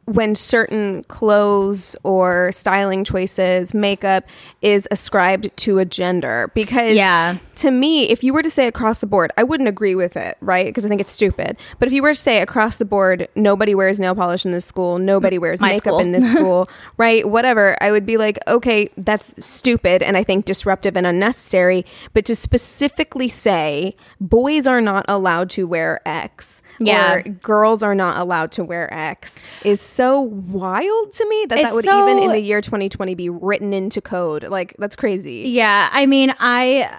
when 0.06 0.36
certain 0.36 1.04
clothes 1.06 1.96
or 2.04 2.52
styling 2.52 3.04
choices, 3.04 3.74
makeup 3.74 4.24
is 4.62 4.88
ascribed 4.92 5.50
to 5.58 5.80
a 5.80 5.86
gender. 5.86 6.52
Because 6.54 6.94
Yeah. 6.96 7.38
to 7.56 7.72
me, 7.72 8.04
if 8.10 8.24
you 8.24 8.32
were 8.34 8.44
to 8.44 8.50
say 8.50 8.68
across 8.68 9.00
the 9.00 9.08
board, 9.08 9.32
I 9.38 9.44
wouldn't 9.44 9.68
agree 9.68 9.96
with 9.96 10.16
it, 10.16 10.38
right? 10.42 10.66
Because 10.68 10.86
I 10.86 10.90
think 10.90 11.02
it's 11.02 11.12
stupid. 11.12 11.58
But 11.80 11.88
if 11.88 11.94
you 11.94 12.04
were 12.04 12.14
to 12.14 12.20
say 12.20 12.40
across 12.42 12.78
the 12.78 12.86
board, 12.86 13.28
nobody 13.36 13.74
wears 13.74 14.00
nail 14.00 14.14
polish 14.14 14.46
in 14.46 14.52
this 14.52 14.66
school, 14.66 15.00
nobody 15.00 15.40
wears 15.40 15.60
My 15.60 15.70
makeup 15.70 15.82
school. 15.82 16.00
in 16.00 16.12
this 16.12 16.32
school, 16.34 16.70
right? 16.98 17.28
Whatever, 17.28 17.76
I 17.82 17.92
would 17.92 18.06
be 18.06 18.18
like, 18.18 18.38
okay, 18.48 18.90
that's 18.98 19.34
stupid 19.44 20.04
and 20.04 20.16
I 20.18 20.24
think 20.24 20.46
disruptive 20.46 20.96
and 20.96 21.08
unnecessary. 21.08 21.84
But 22.14 22.26
to 22.26 22.36
specifically 22.36 23.28
say 23.28 23.96
boys 24.22 24.68
are 24.68 24.82
not 24.82 25.06
allowed 25.08 25.50
to 25.52 25.66
wear 25.66 26.02
X 26.06 26.62
Yeah. 26.80 27.14
or 27.16 27.22
girls 27.24 27.82
are 27.82 27.96
not 27.96 28.18
allowed 28.18 28.52
to 28.54 28.64
wear 28.64 28.94
X 28.94 29.42
is 29.64 29.82
so 29.96 30.22
wild 30.22 31.12
to 31.14 31.28
me 31.28 31.46
that 31.50 31.62
that 31.62 31.74
would 31.74 31.86
so- 31.86 32.10
even 32.10 32.22
in 32.24 32.32
the 32.32 32.40
year 32.40 32.62
2020 32.62 33.16
be 33.16 33.30
written 33.30 33.74
into 33.74 34.02
code. 34.02 34.44
Like, 34.44 34.76
that's 34.78 34.96
crazy. 34.96 35.44
Yeah, 35.48 35.90
I 35.92 36.06
mean, 36.06 36.34
I 36.40 36.90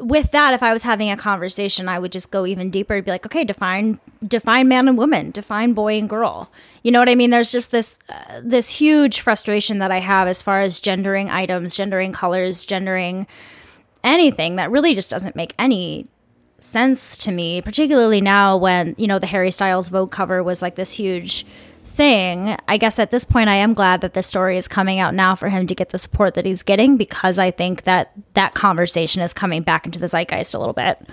with 0.00 0.30
that, 0.32 0.54
if 0.54 0.62
I 0.62 0.72
was 0.72 0.82
having 0.82 1.10
a 1.10 1.16
conversation, 1.16 1.88
I 1.88 1.98
would 1.98 2.12
just 2.12 2.30
go 2.30 2.46
even 2.46 2.70
deeper. 2.70 2.94
and 2.94 3.04
be 3.04 3.10
like, 3.10 3.26
okay, 3.26 3.44
define 3.44 4.00
define 4.26 4.68
man 4.68 4.88
and 4.88 4.98
woman, 4.98 5.30
define 5.30 5.72
boy 5.72 5.98
and 5.98 6.08
girl. 6.08 6.50
You 6.82 6.90
know 6.90 6.98
what 6.98 7.08
I 7.08 7.14
mean? 7.14 7.30
There's 7.30 7.52
just 7.52 7.70
this 7.70 7.98
uh, 8.08 8.40
this 8.42 8.68
huge 8.70 9.20
frustration 9.20 9.78
that 9.78 9.92
I 9.92 9.98
have 9.98 10.28
as 10.28 10.42
far 10.42 10.60
as 10.60 10.78
gendering 10.78 11.30
items, 11.30 11.76
gendering 11.76 12.12
colors, 12.12 12.64
gendering 12.64 13.26
anything 14.04 14.56
that 14.56 14.70
really 14.70 14.94
just 14.94 15.10
doesn't 15.10 15.36
make 15.36 15.54
any 15.58 16.06
sense 16.58 17.16
to 17.18 17.30
me, 17.30 17.62
particularly 17.62 18.20
now 18.20 18.56
when, 18.56 18.94
you 18.98 19.06
know, 19.06 19.18
the 19.18 19.26
Harry 19.26 19.50
Styles 19.50 19.88
Vogue 19.88 20.10
cover 20.10 20.42
was 20.42 20.60
like 20.62 20.74
this 20.74 20.92
huge 20.92 21.46
thing. 21.98 22.56
I 22.68 22.76
guess 22.76 23.00
at 23.00 23.10
this 23.10 23.24
point 23.24 23.50
I 23.50 23.56
am 23.56 23.74
glad 23.74 24.02
that 24.02 24.14
this 24.14 24.28
story 24.28 24.56
is 24.56 24.68
coming 24.68 25.00
out 25.00 25.14
now 25.14 25.34
for 25.34 25.48
him 25.48 25.66
to 25.66 25.74
get 25.74 25.88
the 25.90 25.98
support 25.98 26.34
that 26.34 26.46
he's 26.46 26.62
getting 26.62 26.96
because 26.96 27.40
I 27.40 27.50
think 27.50 27.82
that 27.82 28.12
that 28.34 28.54
conversation 28.54 29.20
is 29.20 29.34
coming 29.34 29.62
back 29.62 29.84
into 29.84 29.98
the 29.98 30.06
zeitgeist 30.06 30.54
a 30.54 30.60
little 30.60 30.72
bit. 30.72 31.04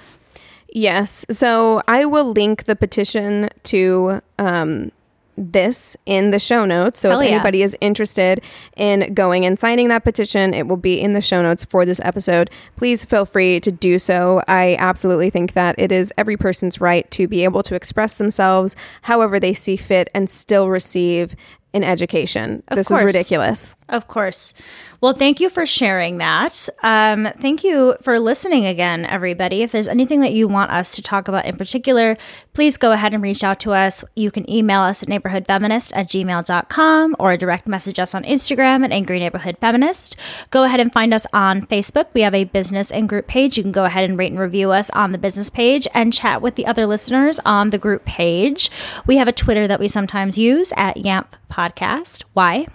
Yes. 0.70 1.26
So 1.32 1.82
I 1.88 2.06
will 2.06 2.32
link 2.32 2.66
the 2.66 2.76
petition 2.76 3.50
to 3.64 4.22
um, 4.38 4.92
this 5.38 5.98
in 6.06 6.32
the 6.32 6.40
show 6.40 6.66
notes. 6.66 7.00
So 7.00 7.10
Hell 7.10 7.22
if 7.22 7.30
yeah. 7.30 7.36
anybody 7.36 7.62
is 7.62 7.76
interested 7.82 8.42
in 8.76 9.14
going 9.14 9.46
and 9.46 9.60
signing 9.60 9.90
that 9.90 10.04
petition, 10.04 10.54
it 10.54 10.68
will 10.68 10.78
be 10.78 11.00
in 11.00 11.14
the 11.14 11.22
show 11.22 11.42
notes 11.42 11.64
for 11.64 11.86
this 11.86 12.00
episode. 12.04 12.50
Please 12.76 13.06
feel 13.06 13.26
free 13.26 13.60
to 13.60 13.72
do 13.72 14.00
so. 14.00 14.42
I 14.48 14.76
absolutely 14.80 15.30
think 15.30 15.54
that 15.54 15.76
it 15.78 15.92
is 15.92 16.14
every 16.18 16.38
person's 16.38 16.80
right 16.82 17.10
to 17.12 17.28
be 17.28 17.44
able 17.44 17.64
to 17.64 17.76
express 17.76 18.18
themselves 18.18 18.76
however 19.04 19.40
they 19.40 19.54
see 19.54 19.76
fit 19.76 20.10
and 20.14 20.30
still 20.30 20.70
receive 20.70 21.36
an 21.76 21.84
education. 21.84 22.64
this 22.72 22.88
course. 22.88 23.02
is 23.02 23.06
ridiculous. 23.06 23.78
Of 23.90 24.08
course. 24.08 24.54
Well, 25.02 25.14
thank 25.14 25.40
you 25.40 25.50
for 25.50 25.66
sharing 25.66 26.18
that. 26.18 26.68
Um, 26.82 27.28
thank 27.40 27.64
you 27.64 27.96
for 28.02 28.20
listening 28.20 28.66
again, 28.66 29.06
everybody. 29.06 29.62
If 29.62 29.72
there's 29.72 29.88
anything 29.88 30.22
that 30.22 30.34
you 30.34 30.48
want 30.48 30.72
us 30.72 30.96
to 30.96 31.02
talk 31.02 31.28
about 31.28 31.46
in 31.46 31.58
particular, 31.58 32.18
please 32.54 32.78
go 32.78 32.92
ahead 32.92 33.14
and 33.14 33.22
reach 33.22 33.44
out 33.44 33.60
to 33.60 33.74
us. 33.74 34.04
You 34.16 34.32
can 34.32 34.50
email 34.50 34.82
us 34.82 35.04
at 35.04 35.10
neighborhoodfeminist 35.10 35.96
at 35.96 36.10
gmail.com 36.10 37.16
or 37.20 37.38
direct 37.38 37.68
message 37.68 38.00
us 38.00 38.16
on 38.16 38.24
Instagram 38.24 38.84
at 38.84 38.92
Angry 38.92 39.20
Neighborhood 39.20 39.58
Feminist. 39.60 40.18
Go 40.50 40.64
ahead 40.64 40.80
and 40.80 40.92
find 40.92 41.14
us 41.14 41.28
on 41.34 41.68
Facebook. 41.68 42.08
We 42.14 42.22
have 42.22 42.34
a 42.34 42.46
business 42.46 42.92
and 42.92 43.08
group 43.10 43.28
page. 43.28 43.58
You 43.58 43.64
can 43.64 43.74
go 43.74 43.86
ahead 43.86 44.06
and 44.06 44.18
rate 44.18 44.32
and 44.32 44.40
review 44.40 44.72
us 44.72 44.90
on 44.92 45.12
the 45.12 45.18
business 45.18 45.50
page 45.50 45.88
and 45.94 46.14
chat 46.14 46.42
with 46.42 46.56
the 46.56 46.66
other 46.66 46.88
listeners 46.88 47.40
on 47.46 47.70
the 47.70 47.78
group 47.78 48.06
page. 48.06 48.72
We 49.06 49.18
have 49.18 49.28
a 49.28 49.34
Twitter 49.34 49.68
that 49.68 49.80
we 49.80 49.88
sometimes 49.88 50.38
use 50.38 50.74
at 50.78 50.98
YANF 50.98 51.34
Podcast. 51.66 52.24
Y 52.36 52.68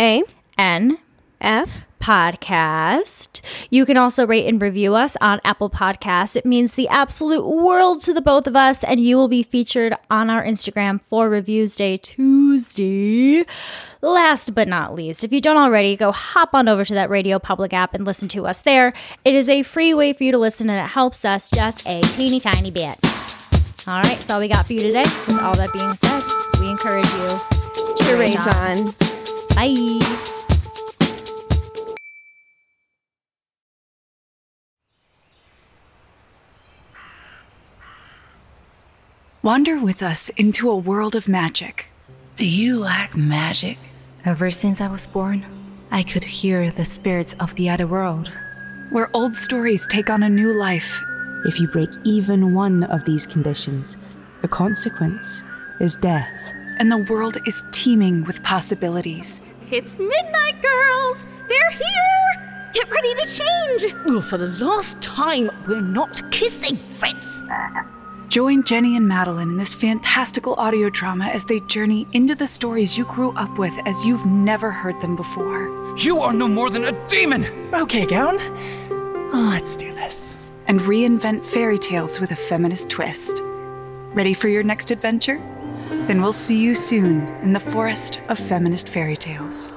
A 0.00 0.22
N 0.56 0.98
F 1.40 1.84
podcast. 2.00 3.42
You 3.70 3.84
can 3.84 3.98
also 3.98 4.26
rate 4.26 4.46
and 4.46 4.60
review 4.60 4.94
us 4.94 5.16
on 5.20 5.38
Apple 5.44 5.68
Podcasts. 5.68 6.34
It 6.34 6.46
means 6.46 6.72
the 6.72 6.88
absolute 6.88 7.44
world 7.44 8.00
to 8.04 8.14
the 8.14 8.22
both 8.22 8.46
of 8.46 8.56
us, 8.56 8.82
and 8.82 9.00
you 9.00 9.18
will 9.18 9.28
be 9.28 9.42
featured 9.42 9.94
on 10.10 10.30
our 10.30 10.42
Instagram 10.42 11.02
for 11.02 11.28
Reviews 11.28 11.76
Day 11.76 11.98
Tuesday. 11.98 13.44
Last 14.00 14.54
but 14.54 14.66
not 14.66 14.94
least, 14.94 15.24
if 15.24 15.32
you 15.32 15.42
don't 15.42 15.58
already, 15.58 15.94
go 15.94 16.10
hop 16.10 16.54
on 16.54 16.68
over 16.68 16.86
to 16.86 16.94
that 16.94 17.10
Radio 17.10 17.38
Public 17.38 17.74
app 17.74 17.92
and 17.92 18.06
listen 18.06 18.30
to 18.30 18.46
us 18.46 18.62
there. 18.62 18.94
It 19.24 19.34
is 19.34 19.50
a 19.50 19.62
free 19.62 19.92
way 19.92 20.14
for 20.14 20.24
you 20.24 20.32
to 20.32 20.38
listen, 20.38 20.70
and 20.70 20.82
it 20.82 20.90
helps 20.90 21.26
us 21.26 21.50
just 21.50 21.86
a 21.86 22.00
teeny 22.00 22.40
tiny 22.40 22.70
bit. 22.70 22.96
All 23.86 23.96
right, 23.96 24.16
that's 24.16 24.30
all 24.30 24.40
we 24.40 24.48
got 24.48 24.66
for 24.66 24.72
you 24.72 24.78
today. 24.78 25.02
With 25.02 25.38
all 25.40 25.54
that 25.54 25.72
being 25.72 25.90
said, 25.90 26.22
we 26.60 26.70
encourage 26.70 27.12
you 27.12 27.59
to 27.98 28.16
rage 28.18 28.46
on. 28.46 28.76
Bye. 29.54 30.00
Wander 39.42 39.80
with 39.80 40.02
us 40.02 40.28
into 40.30 40.68
a 40.70 40.76
world 40.76 41.14
of 41.16 41.28
magic. 41.28 41.86
Do 42.36 42.46
you 42.48 42.76
like 42.76 43.16
magic? 43.16 43.78
Ever 44.24 44.50
since 44.50 44.80
I 44.80 44.88
was 44.88 45.06
born, 45.06 45.46
I 45.90 46.02
could 46.02 46.24
hear 46.24 46.70
the 46.70 46.84
spirits 46.84 47.34
of 47.40 47.54
the 47.54 47.70
other 47.70 47.86
world. 47.86 48.30
where 48.90 49.08
old 49.14 49.36
stories 49.36 49.86
take 49.86 50.10
on 50.10 50.22
a 50.24 50.28
new 50.28 50.52
life. 50.58 51.00
If 51.44 51.60
you 51.60 51.68
break 51.68 51.90
even 52.04 52.54
one 52.54 52.82
of 52.84 53.04
these 53.04 53.24
conditions, 53.24 53.96
the 54.42 54.48
consequence 54.48 55.42
is 55.80 55.94
death. 55.94 56.52
And 56.80 56.90
the 56.90 56.96
world 57.12 57.36
is 57.46 57.62
teeming 57.72 58.24
with 58.24 58.42
possibilities. 58.42 59.42
It's 59.70 59.98
midnight, 59.98 60.62
girls! 60.62 61.28
They're 61.46 61.70
here! 61.72 62.70
Get 62.72 62.90
ready 62.90 63.14
to 63.16 63.26
change! 63.26 63.94
Well, 64.06 64.22
for 64.22 64.38
the 64.38 64.48
last 64.64 65.02
time, 65.02 65.50
we're 65.68 65.82
not 65.82 66.22
kissing, 66.32 66.78
Fritz. 66.88 67.42
Join 68.30 68.64
Jenny 68.64 68.96
and 68.96 69.06
Madeline 69.06 69.50
in 69.50 69.56
this 69.58 69.74
fantastical 69.74 70.54
audio 70.54 70.88
drama 70.88 71.26
as 71.26 71.44
they 71.44 71.60
journey 71.60 72.06
into 72.14 72.34
the 72.34 72.46
stories 72.46 72.96
you 72.96 73.04
grew 73.04 73.32
up 73.32 73.58
with 73.58 73.74
as 73.84 74.06
you've 74.06 74.24
never 74.24 74.70
heard 74.70 74.98
them 75.02 75.16
before. 75.16 75.68
You 75.98 76.20
are 76.20 76.32
no 76.32 76.48
more 76.48 76.70
than 76.70 76.84
a 76.86 77.08
demon! 77.08 77.44
Okay, 77.74 78.06
Gown. 78.06 78.36
Oh, 78.88 79.50
let's 79.52 79.76
do 79.76 79.92
this. 79.96 80.34
And 80.66 80.80
reinvent 80.80 81.44
fairy 81.44 81.78
tales 81.78 82.20
with 82.20 82.30
a 82.30 82.36
feminist 82.36 82.88
twist. 82.88 83.42
Ready 84.14 84.32
for 84.32 84.48
your 84.48 84.62
next 84.62 84.90
adventure? 84.90 85.38
Then 85.90 86.22
we'll 86.22 86.32
see 86.32 86.60
you 86.60 86.74
soon 86.74 87.26
in 87.42 87.52
the 87.52 87.60
forest 87.60 88.20
of 88.28 88.38
feminist 88.38 88.88
fairy 88.88 89.16
tales. 89.16 89.72